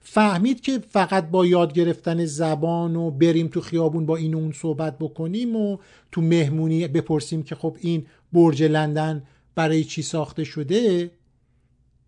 فهمید 0.00 0.60
که 0.60 0.78
فقط 0.78 1.30
با 1.30 1.46
یاد 1.46 1.72
گرفتن 1.72 2.24
زبان 2.24 2.96
و 2.96 3.10
بریم 3.10 3.48
تو 3.48 3.60
خیابون 3.60 4.06
با 4.06 4.16
این 4.16 4.34
و 4.34 4.38
اون 4.38 4.52
صحبت 4.52 4.98
بکنیم 4.98 5.56
و 5.56 5.78
تو 6.12 6.20
مهمونی 6.20 6.88
بپرسیم 6.88 7.42
که 7.42 7.54
خب 7.54 7.76
این 7.80 8.06
برج 8.32 8.62
لندن 8.62 9.22
برای 9.54 9.84
چی 9.84 10.02
ساخته 10.02 10.44
شده 10.44 11.10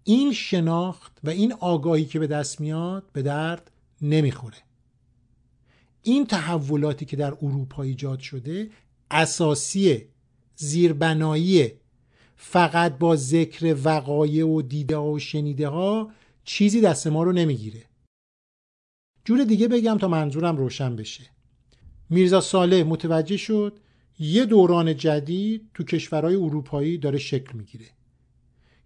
این 0.05 0.33
شناخت 0.33 1.19
و 1.25 1.31
این 1.31 1.53
آگاهی 1.53 2.05
که 2.05 2.19
به 2.19 2.27
دست 2.27 2.61
میاد 2.61 3.05
به 3.13 3.23
درد 3.23 3.71
نمی‌خوره. 4.03 4.57
این 6.03 6.27
تحولاتی 6.27 7.05
که 7.05 7.17
در 7.17 7.35
اروپا 7.43 7.83
ایجاد 7.83 8.21
شده 8.21 8.71
اساسی 9.11 10.05
زیربنایی 10.57 11.71
فقط 12.37 12.99
با 12.99 13.17
ذکر 13.17 13.77
وقایع 13.85 14.47
و 14.47 14.63
دیده 14.63 14.97
و 14.97 15.19
شنیده 15.19 15.69
ها 15.69 16.11
چیزی 16.45 16.81
دست 16.81 17.07
ما 17.07 17.23
رو 17.23 17.33
نمی‌گیره. 17.33 17.85
جور 19.25 19.45
دیگه 19.45 19.69
بگم 19.69 19.99
تا 19.99 20.09
منظورم 20.09 20.57
روشن 20.57 20.97
بشه. 20.97 21.25
میرزا 22.11 22.41
ساله 22.41 22.85
متوجه 22.85 23.37
شد 23.37 23.79
یه 24.19 24.45
دوران 24.45 24.97
جدید 24.97 25.71
تو 25.75 25.85
کشورهای 25.85 26.35
اروپایی 26.35 26.99
داره 26.99 27.19
شکل 27.19 27.57
می‌گیره. 27.57 27.87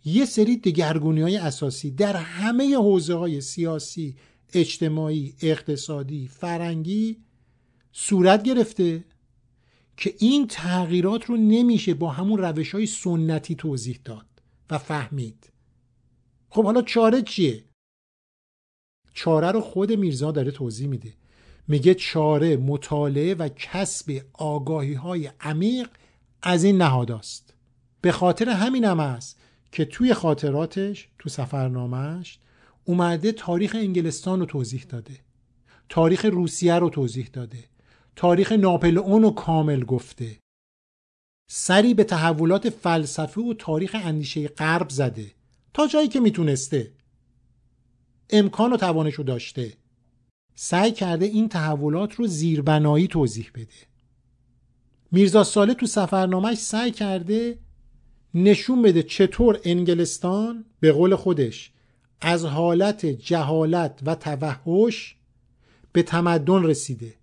یه 0.04 0.24
سری 0.24 0.56
دگرگونی 0.56 1.22
های 1.22 1.36
اساسی 1.36 1.90
در 1.90 2.16
همه 2.16 2.76
حوزه 2.76 3.14
های 3.14 3.40
سیاسی 3.40 4.16
اجتماعی 4.52 5.34
اقتصادی 5.42 6.28
فرنگی 6.28 7.16
صورت 7.92 8.42
گرفته 8.42 9.04
که 9.96 10.14
این 10.18 10.46
تغییرات 10.46 11.24
رو 11.24 11.36
نمیشه 11.36 11.94
با 11.94 12.10
همون 12.10 12.38
روش 12.38 12.74
های 12.74 12.86
سنتی 12.86 13.54
توضیح 13.54 14.00
داد 14.04 14.26
و 14.70 14.78
فهمید. 14.78 15.52
خب 16.48 16.64
حالا 16.64 16.82
چاره 16.82 17.22
چیه؟ 17.22 17.64
چاره 19.14 19.52
رو 19.52 19.60
خود 19.60 19.92
میرزا 19.92 20.32
داره 20.32 20.50
توضیح 20.50 20.88
میده. 20.88 21.12
میگه 21.68 21.94
چاره 21.94 22.56
مطالعه 22.56 23.34
و 23.34 23.48
کسب 23.48 24.22
آگاهی 24.32 24.94
های 24.94 25.30
عمیق 25.40 25.88
از 26.42 26.64
این 26.64 26.76
نهاداست 26.76 27.54
به 28.00 28.12
خاطر 28.12 28.48
همین 28.48 28.84
هم 28.84 29.00
است 29.00 29.40
که 29.72 29.84
توی 29.84 30.14
خاطراتش 30.14 31.08
تو 31.18 31.28
سفرنامهش 31.28 32.38
اومده 32.86 33.32
تاریخ 33.32 33.74
انگلستان 33.74 34.40
رو 34.40 34.46
توضیح 34.46 34.84
داده. 34.88 35.20
تاریخ 35.88 36.24
روسیه 36.24 36.74
رو 36.74 36.90
توضیح 36.90 37.28
داده. 37.32 37.64
تاریخ 38.16 38.52
ناپلئون 38.52 39.22
رو 39.22 39.30
کامل 39.30 39.84
گفته. 39.84 40.38
سری 41.50 41.94
به 41.94 42.04
تحولات 42.04 42.70
فلسفه 42.70 43.40
و 43.40 43.54
تاریخ 43.54 43.96
اندیشه 44.04 44.48
غرب 44.48 44.88
زده. 44.88 45.30
تا 45.74 45.86
جایی 45.86 46.08
که 46.08 46.20
می‌تونسته. 46.20 46.92
امکان 48.30 48.72
و 48.72 48.76
توانش 48.76 49.14
رو 49.14 49.24
داشته. 49.24 49.72
سعی 50.54 50.92
کرده 50.92 51.26
این 51.26 51.48
تحولات 51.48 52.14
رو 52.14 52.26
زیربنایی 52.26 53.06
توضیح 53.06 53.50
بده. 53.54 53.86
میرزا 55.12 55.44
ساله 55.44 55.74
تو 55.74 55.86
سفرنامهش 55.86 56.58
سعی 56.58 56.90
کرده 56.90 57.58
نشون 58.34 58.82
بده 58.82 59.02
چطور 59.02 59.60
انگلستان 59.64 60.64
به 60.80 60.92
قول 60.92 61.14
خودش 61.14 61.72
از 62.20 62.44
حالت 62.44 63.06
جهالت 63.06 64.00
و 64.06 64.14
توحش 64.14 65.16
به 65.92 66.02
تمدن 66.02 66.62
رسیده. 66.62 67.14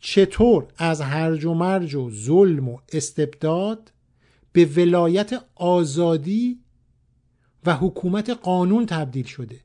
چطور 0.00 0.66
از 0.76 1.00
هرج 1.00 1.44
و 1.44 1.54
مرج 1.54 1.94
و 1.94 2.10
ظلم 2.10 2.68
و 2.68 2.78
استبداد 2.92 3.92
به 4.52 4.64
ولایت 4.64 5.44
آزادی 5.54 6.60
و 7.66 7.74
حکومت 7.74 8.30
قانون 8.30 8.86
تبدیل 8.86 9.26
شده؟ 9.26 9.60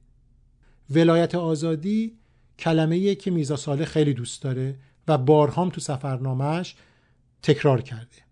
ولایت 0.89 1.35
آزادی 1.35 2.17
کلمه 2.59 3.15
که 3.15 3.31
میزا 3.31 3.55
ساله 3.55 3.85
خیلی 3.85 4.13
دوست 4.13 4.41
داره 4.41 4.79
و 5.07 5.17
بارهام 5.17 5.69
تو 5.69 5.81
سفرنامهش 5.81 6.75
تکرار 7.41 7.81
کرده. 7.81 8.23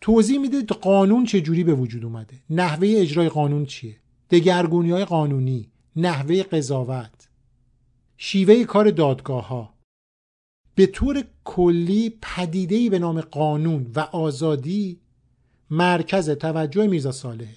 توضیح 0.00 0.38
میده 0.38 0.62
قانون 0.62 1.24
چه 1.24 1.40
جوری 1.40 1.64
به 1.64 1.74
وجود 1.74 2.04
اومده. 2.04 2.42
نحوه 2.50 2.94
اجرای 2.96 3.28
قانون 3.28 3.66
چیه؟ 3.66 3.96
دگرگونی 4.30 4.90
های 4.90 5.04
قانونی 5.04 5.70
نحوه 5.96 6.42
قضاوت 6.42 7.28
شیوه 8.16 8.64
کار 8.64 8.90
دادگاه 8.90 9.48
ها 9.48 9.74
به 10.74 10.86
طور 10.86 11.24
کلی 11.44 12.18
پدیدهی 12.22 12.90
به 12.90 12.98
نام 12.98 13.20
قانون 13.20 13.90
و 13.96 14.00
آزادی 14.00 15.00
مرکز 15.70 16.30
توجه 16.30 16.86
میرزا 16.86 17.12
صالحه 17.12 17.56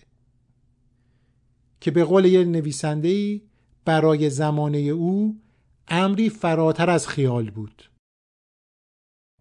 که 1.81 1.91
به 1.91 2.03
قول 2.03 2.25
یه 2.25 2.43
نویسنده 2.43 3.41
برای 3.85 4.29
زمانه 4.29 4.77
او 4.77 5.39
امری 5.87 6.29
فراتر 6.29 6.89
از 6.89 7.07
خیال 7.07 7.49
بود. 7.49 7.89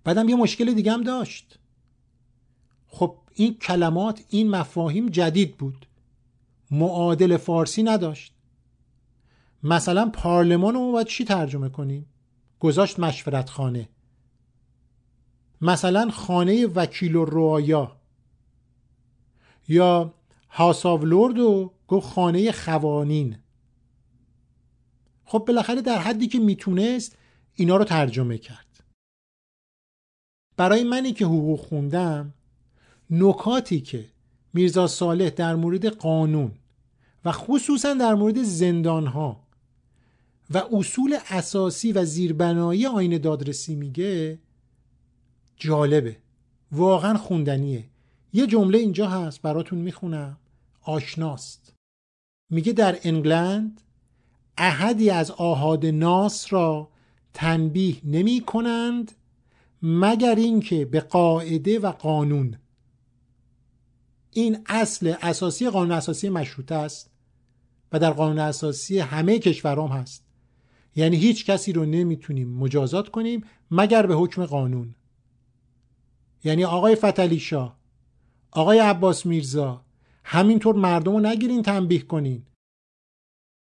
بعدم 0.05 0.29
یه 0.29 0.37
مشکل 0.37 0.75
دیگه 0.75 0.93
هم 0.93 1.03
داشت. 1.03 1.59
خب 2.87 3.19
این 3.35 3.55
کلمات 3.55 4.25
این 4.29 4.51
مفاهیم 4.51 5.09
جدید 5.09 5.57
بود. 5.57 5.87
معادل 6.73 7.37
فارسی 7.37 7.83
نداشت. 7.83 8.35
مثلا 9.63 10.11
پارلمان 10.11 10.75
رو 10.75 10.93
باید 10.93 11.07
چی 11.07 11.25
ترجمه 11.25 11.69
کنیم؟ 11.69 12.07
گذاشت 12.61 13.01
مشورت 13.01 13.51
خانه 13.51 13.89
مثلا 15.61 16.11
خانه 16.11 16.67
وکیل 16.67 17.17
و 17.17 17.25
روایا 17.25 17.97
یا 19.69 20.15
هاس 20.49 20.87
آف 20.87 21.03
لورد 21.05 21.39
و 21.39 21.73
گفت 21.89 22.07
خانه 22.07 22.53
خوانین 22.53 23.37
خب 25.25 25.45
بالاخره 25.47 25.83
در 25.83 25.99
حدی 25.99 26.27
که 26.27 26.39
می‌تونست 26.39 27.19
اینا 27.55 27.77
رو 27.77 27.85
ترجمه 27.85 28.39
کرد. 28.39 28.85
برای 30.57 30.85
منی 30.85 31.13
که 31.13 31.25
حقوق 31.25 31.61
خوندم 31.61 32.35
نکاتی 33.11 33.81
که 33.81 34.11
میرزا 34.55 34.87
صالح 34.87 35.31
در 35.31 35.55
مورد 35.55 35.87
قانون 35.87 36.53
و 37.25 37.33
خصوصا 37.33 37.95
در 37.95 38.15
مورد 38.15 38.43
زندان 38.43 39.07
ها 39.07 39.43
و 40.51 40.63
اصول 40.73 41.19
اساسی 41.29 41.93
و 41.93 42.05
زیربنایی 42.05 42.87
آین 42.87 43.19
دادرسی 43.19 43.75
میگه 43.75 44.39
جالبه. 45.57 46.17
واقعا 46.73 47.19
خوندنیه. 47.19 47.85
یه 48.33 48.47
جمله 48.47 48.79
اینجا 48.79 49.09
هست 49.09 49.43
براتون 49.43 49.79
می‌خونم. 49.79 50.39
آشناست. 50.83 51.75
میگه 52.51 52.73
در 52.73 52.99
انگلند 53.03 53.81
احدی 54.59 55.11
از 55.11 55.31
آهاد 55.31 55.87
ناس 55.87 56.53
را 56.53 56.89
تنبیه 57.35 57.97
نمی 58.05 58.41
کنند 58.41 59.13
مگر 59.83 60.35
اینکه 60.35 60.85
به 60.85 61.01
قاعده 61.01 61.79
و 61.79 61.93
قانون. 61.93 62.59
این 64.31 64.59
اصل 64.67 65.15
اساسی 65.23 65.71
قانون 65.71 65.93
اساسی 65.93 66.29
مشروطه 66.29 66.75
است. 66.75 67.12
و 67.93 67.99
در 67.99 68.11
قانون 68.11 68.39
اساسی 68.39 68.99
همه 68.99 69.39
کشورام 69.39 69.91
هست. 69.91 70.25
یعنی 70.97 71.17
هیچ 71.17 71.47
کسی 71.47 71.73
رو 71.73 71.85
نمی‌تونیم 71.85 72.49
مجازات 72.49 73.09
کنیم 73.09 73.45
مگر 73.71 74.07
به 74.07 74.15
حکم 74.15 74.47
قانون. 74.47 74.95
یعنی 76.45 76.65
آقای 76.65 76.95
فتلی 76.95 77.41
شاه 77.41 77.79
آقای 78.51 78.79
عباس 78.79 79.27
میرزا 79.27 79.85
همینطور 80.25 80.77
مردم 80.77 81.13
رو 81.13 81.21
نگیرین 81.21 81.63
تنبیه 81.63 82.03
کنین. 82.03 82.43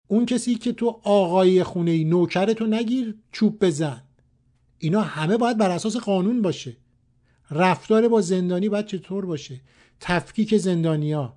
اون 0.08 0.26
کسی 0.26 0.56
که 0.56 0.74
تو 0.74 1.02
آقای 1.04 1.64
خونه 1.64 1.92
ای 1.92 2.04
نوکرتو 2.04 2.66
نگیر 2.66 3.16
چوب 3.32 3.66
بزن. 3.66 4.04
اینا 4.78 5.02
همه 5.02 5.38
باید 5.38 5.58
بر 5.58 5.70
اساس 5.70 5.98
قانون 5.98 6.42
باشه. 6.42 6.78
رفتار 7.52 8.08
با 8.08 8.22
زندانی 8.22 8.70
باید 8.70 8.86
چطور 8.86 9.26
باشه؟ 9.26 9.62
تفکیک 10.00 10.58
زندانیا 10.58 11.34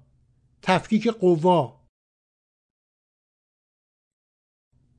تفکیک 0.63 1.09
قوا. 1.09 1.78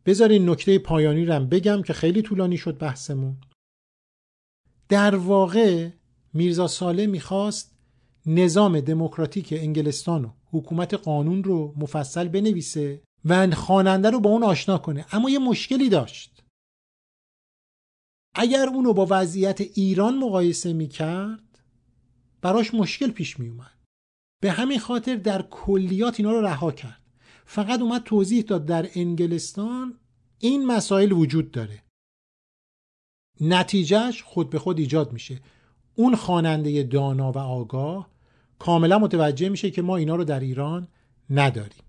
بذارین 0.05 0.49
نکته 0.49 0.79
پایانی 0.79 1.25
رم 1.25 1.49
بگم 1.49 1.81
که 1.81 1.93
خیلی 1.93 2.21
طولانی 2.21 2.57
شد 2.57 2.77
بحثمون. 2.77 3.37
در 4.89 5.15
واقع 5.15 5.89
میرزا 6.33 6.67
ساله 6.67 7.07
می‌خواست 7.07 7.75
نظام 8.25 8.79
دموکراتیک 8.79 9.53
انگلستان 9.57 10.25
و 10.25 10.31
حکومت 10.51 10.93
قانون 10.93 11.43
رو 11.43 11.73
مفصل 11.77 12.27
بنویسه 12.27 13.01
و 13.25 13.51
خواننده 13.51 14.09
رو 14.09 14.19
با 14.19 14.29
اون 14.29 14.43
آشنا 14.43 14.77
کنه. 14.77 15.05
اما 15.11 15.29
یه 15.29 15.39
مشکلی 15.39 15.89
داشت. 15.89 16.43
اگر 18.35 18.67
اونو 18.67 18.93
با 18.93 19.07
وضعیت 19.09 19.61
ایران 19.61 20.17
مقایسه 20.17 20.73
می‌کرد 20.73 21.59
براش 22.41 22.73
مشکل 22.73 23.11
پیش 23.11 23.39
میومد. 23.39 23.79
به 24.41 24.51
همین 24.51 24.79
خاطر 24.79 25.15
در 25.15 25.41
کلیات 25.41 26.19
اینا 26.19 26.31
رو 26.31 26.41
رها 26.41 26.71
کرد. 26.71 27.01
فقط 27.51 27.81
اومد 27.81 28.03
توضیح 28.03 28.43
داد 28.43 28.65
در 28.65 28.89
انگلستان 28.95 29.99
این 30.39 30.65
مسائل 30.65 31.11
وجود 31.11 31.51
داره. 31.51 31.83
نتیجهش 33.41 34.23
خود 34.23 34.49
به 34.49 34.59
خود 34.59 34.79
ایجاد 34.79 35.13
میشه. 35.13 35.41
اون 35.95 36.15
خواننده 36.15 36.83
دانا 36.83 37.31
و 37.31 37.37
آگاه 37.37 38.09
کاملا 38.59 38.99
متوجه 38.99 39.49
میشه 39.49 39.71
که 39.71 39.81
ما 39.81 39.97
اینا 39.97 40.15
رو 40.15 40.23
در 40.23 40.39
ایران 40.39 40.87
نداریم. 41.29 41.83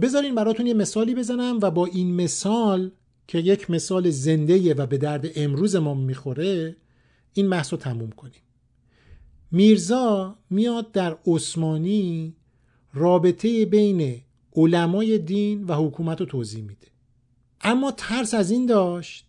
بذارین 0.00 0.34
براتون 0.34 0.66
یه 0.66 0.74
مثالی 0.74 1.14
بزنم 1.14 1.58
و 1.62 1.70
با 1.70 1.86
این 1.86 2.14
مثال 2.14 2.90
که 3.28 3.38
یک 3.38 3.70
مثال 3.70 4.10
زنده 4.10 4.74
و 4.74 4.86
به 4.86 4.98
درد 4.98 5.26
امروز 5.36 5.76
ما 5.76 5.94
می‌خوره 5.94 6.76
این 7.32 7.52
رو 7.52 7.78
تموم 7.78 8.10
کنیم. 8.10 8.45
میرزا 9.50 10.38
میاد 10.50 10.92
در 10.92 11.18
عثمانی 11.26 12.36
رابطه 12.94 13.66
بین 13.66 14.20
علمای 14.56 15.18
دین 15.18 15.64
و 15.64 15.74
حکومت 15.74 16.20
رو 16.20 16.26
توضیح 16.26 16.62
میده. 16.62 16.86
اما 17.60 17.92
ترس 17.92 18.34
از 18.34 18.50
این 18.50 18.66
داشت 18.66 19.28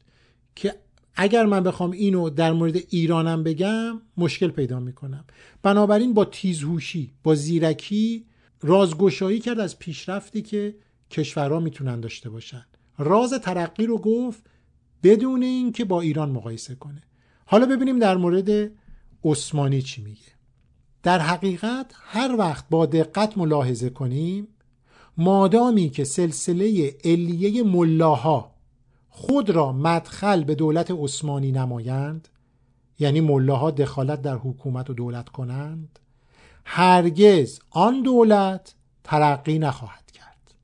که 0.55 0.75
اگر 1.15 1.45
من 1.45 1.63
بخوام 1.63 1.91
اینو 1.91 2.29
در 2.29 2.53
مورد 2.53 2.75
ایرانم 2.89 3.43
بگم 3.43 4.01
مشکل 4.17 4.47
پیدا 4.47 4.79
می‌کنم. 4.79 5.25
بنابراین 5.63 6.13
با 6.13 6.25
تیزهوشی 6.25 7.13
با 7.23 7.35
زیرکی 7.35 8.25
رازگشایی 8.61 9.39
کرد 9.39 9.59
از 9.59 9.79
پیشرفتی 9.79 10.41
که 10.41 10.75
کشورها 11.11 11.59
می‌تونن 11.59 11.99
داشته 11.99 12.29
باشن. 12.29 12.65
راز 12.97 13.33
ترقی 13.33 13.85
رو 13.85 13.97
گفت 13.97 14.43
بدون 15.03 15.43
اینکه 15.43 15.85
با 15.85 16.01
ایران 16.01 16.31
مقایسه 16.31 16.75
کنه. 16.75 17.03
حالا 17.45 17.65
ببینیم 17.65 17.99
در 17.99 18.17
مورد 18.17 18.71
عثمانی 19.23 19.81
چی 19.81 20.01
میگه؟ 20.01 20.37
در 21.03 21.19
حقیقت 21.19 21.93
هر 21.95 22.35
وقت 22.37 22.65
با 22.69 22.85
دقت 22.85 23.37
ملاحظه 23.37 23.89
کنیم 23.89 24.47
مادامی 25.17 25.89
که 25.89 26.03
سلسله 26.03 26.97
علیه 27.03 27.63
ملاها 27.63 28.51
خود 29.09 29.49
را 29.49 29.71
مدخل 29.71 30.43
به 30.43 30.55
دولت 30.55 30.91
عثمانی 30.91 31.51
نمایند 31.51 32.27
یعنی 32.99 33.21
ملاها 33.21 33.71
دخالت 33.71 34.21
در 34.21 34.35
حکومت 34.35 34.89
و 34.89 34.93
دولت 34.93 35.29
کنند 35.29 35.99
هرگز 36.65 37.59
آن 37.69 38.01
دولت 38.01 38.75
ترقی 39.03 39.59
نخواهد 39.59 40.11
کرد. 40.11 40.55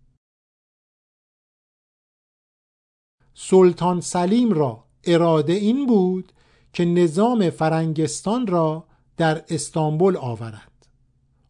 سلطان 3.33 4.01
سلیم 4.01 4.51
را 4.53 4.83
اراده 5.03 5.53
این 5.53 5.85
بود 5.85 6.32
که 6.73 6.85
نظام 6.85 7.49
فرنگستان 7.49 8.47
را 8.47 8.83
در 9.17 9.43
استانبول 9.49 10.17
آورد. 10.17 10.87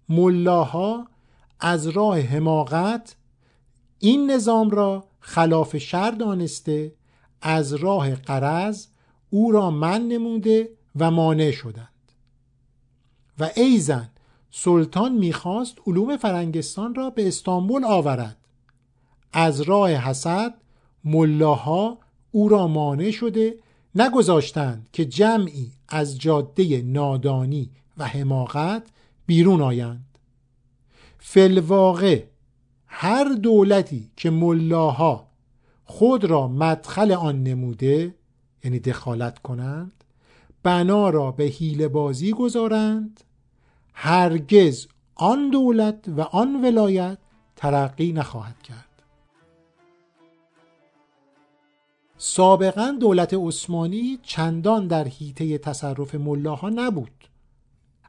ملاها 0.09 1.07
از 1.59 1.87
راه 1.87 2.19
حماقت 2.19 3.15
این 3.99 4.31
نظام 4.31 4.69
را 4.69 5.05
خلاف 5.19 5.77
شر 5.77 6.11
دانسته 6.11 6.93
از 7.41 7.73
راه 7.73 8.15
قرض 8.15 8.87
او 9.29 9.51
را 9.51 9.71
من 9.71 10.07
نموده 10.07 10.69
و 10.95 11.11
مانع 11.11 11.51
شدند. 11.51 12.11
و 13.39 13.49
ایزن 13.55 14.09
سلطان 14.51 15.13
می‌خواست 15.13 15.77
علوم 15.87 16.17
فرنگستان 16.17 16.95
را 16.95 17.09
به 17.09 17.27
استانبول 17.27 17.83
آورد. 17.85 18.37
از 19.33 19.61
راه 19.61 19.91
حسد 19.91 20.53
ملاها 21.03 21.97
او 22.31 22.49
را 22.49 22.67
مانع 22.67 23.11
شده 23.11 23.62
نگذاشتند 23.95 24.89
که 24.93 25.05
جمعی 25.05 25.71
از 25.87 26.19
جاده 26.19 26.81
نادانی 26.81 27.69
و 27.97 28.07
حماقت 28.07 28.83
بیرون 29.25 29.61
آیند. 29.61 30.17
فلواقع 31.19 32.23
هر 32.87 33.23
دولتی 33.23 34.11
که 34.15 34.29
ملاها 34.29 35.27
خود 35.85 36.25
را 36.25 36.47
مدخل 36.47 37.11
آن 37.11 37.43
نموده 37.43 38.15
یعنی 38.63 38.79
دخالت 38.79 39.39
کنند 39.39 40.03
بنا 40.63 41.09
را 41.09 41.31
به 41.31 41.43
حیل 41.43 41.87
بازی 41.87 42.31
گذارند 42.31 43.23
هرگز 43.93 44.87
آن 45.15 45.49
دولت 45.49 46.07
و 46.07 46.21
آن 46.21 46.65
ولایت 46.65 47.17
ترقی 47.55 48.13
نخواهد 48.13 48.61
کرد. 48.61 48.92
سابقا 52.25 52.97
دولت 52.99 53.33
عثمانی 53.33 54.19
چندان 54.23 54.87
در 54.87 55.07
حیطه 55.07 55.57
تصرف 55.57 56.15
ملاها 56.15 56.69
نبود. 56.69 57.27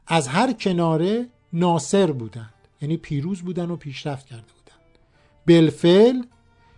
از 0.07 0.27
هر 0.27 0.53
کناره 0.53 1.29
ناصر 1.53 2.11
بودند. 2.11 2.53
یعنی 2.81 2.97
پیروز 2.97 3.41
بودن 3.41 3.71
و 3.71 3.75
پیشرفت 3.75 4.25
کرده 4.25 4.43
بودند. 4.43 4.99
بلفل 5.45 6.21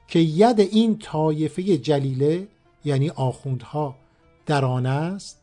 که 0.07 0.19
ید 0.19 0.59
این 0.59 0.99
طایفه 0.99 1.77
جلیله 1.77 2.47
یعنی 2.85 3.09
آخوندها 3.09 3.95
در 4.45 4.65
آن 4.65 4.85
است 4.85 5.41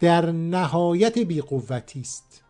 در 0.00 0.30
نهایت 0.30 1.18
بیقوتی 1.18 2.00
است. 2.00 2.44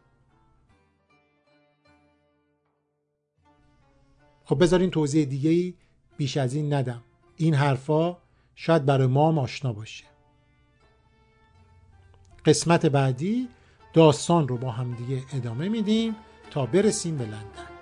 خب 4.45 4.63
بذارین 4.63 4.91
توضیح 4.91 5.25
دیگه 5.25 5.75
بیش 6.17 6.37
از 6.37 6.55
این 6.55 6.73
ندم. 6.73 7.03
این 7.37 7.55
حرفا 7.55 8.26
شاید 8.57 8.87
برای 8.87 9.07
ما 9.07 9.41
آشنا 9.41 9.73
باشه. 9.73 10.05
قسمت 12.45 12.87
بعدی 12.87 13.49
داستان 13.93 14.49
رو 14.49 14.57
با 14.57 14.71
همدیگه 14.71 15.23
ادامه 15.35 15.69
میدیم 15.69 16.17
تا 16.51 16.67
برسیم 16.67 17.19
به 17.19 17.25
لندن. 17.25 17.76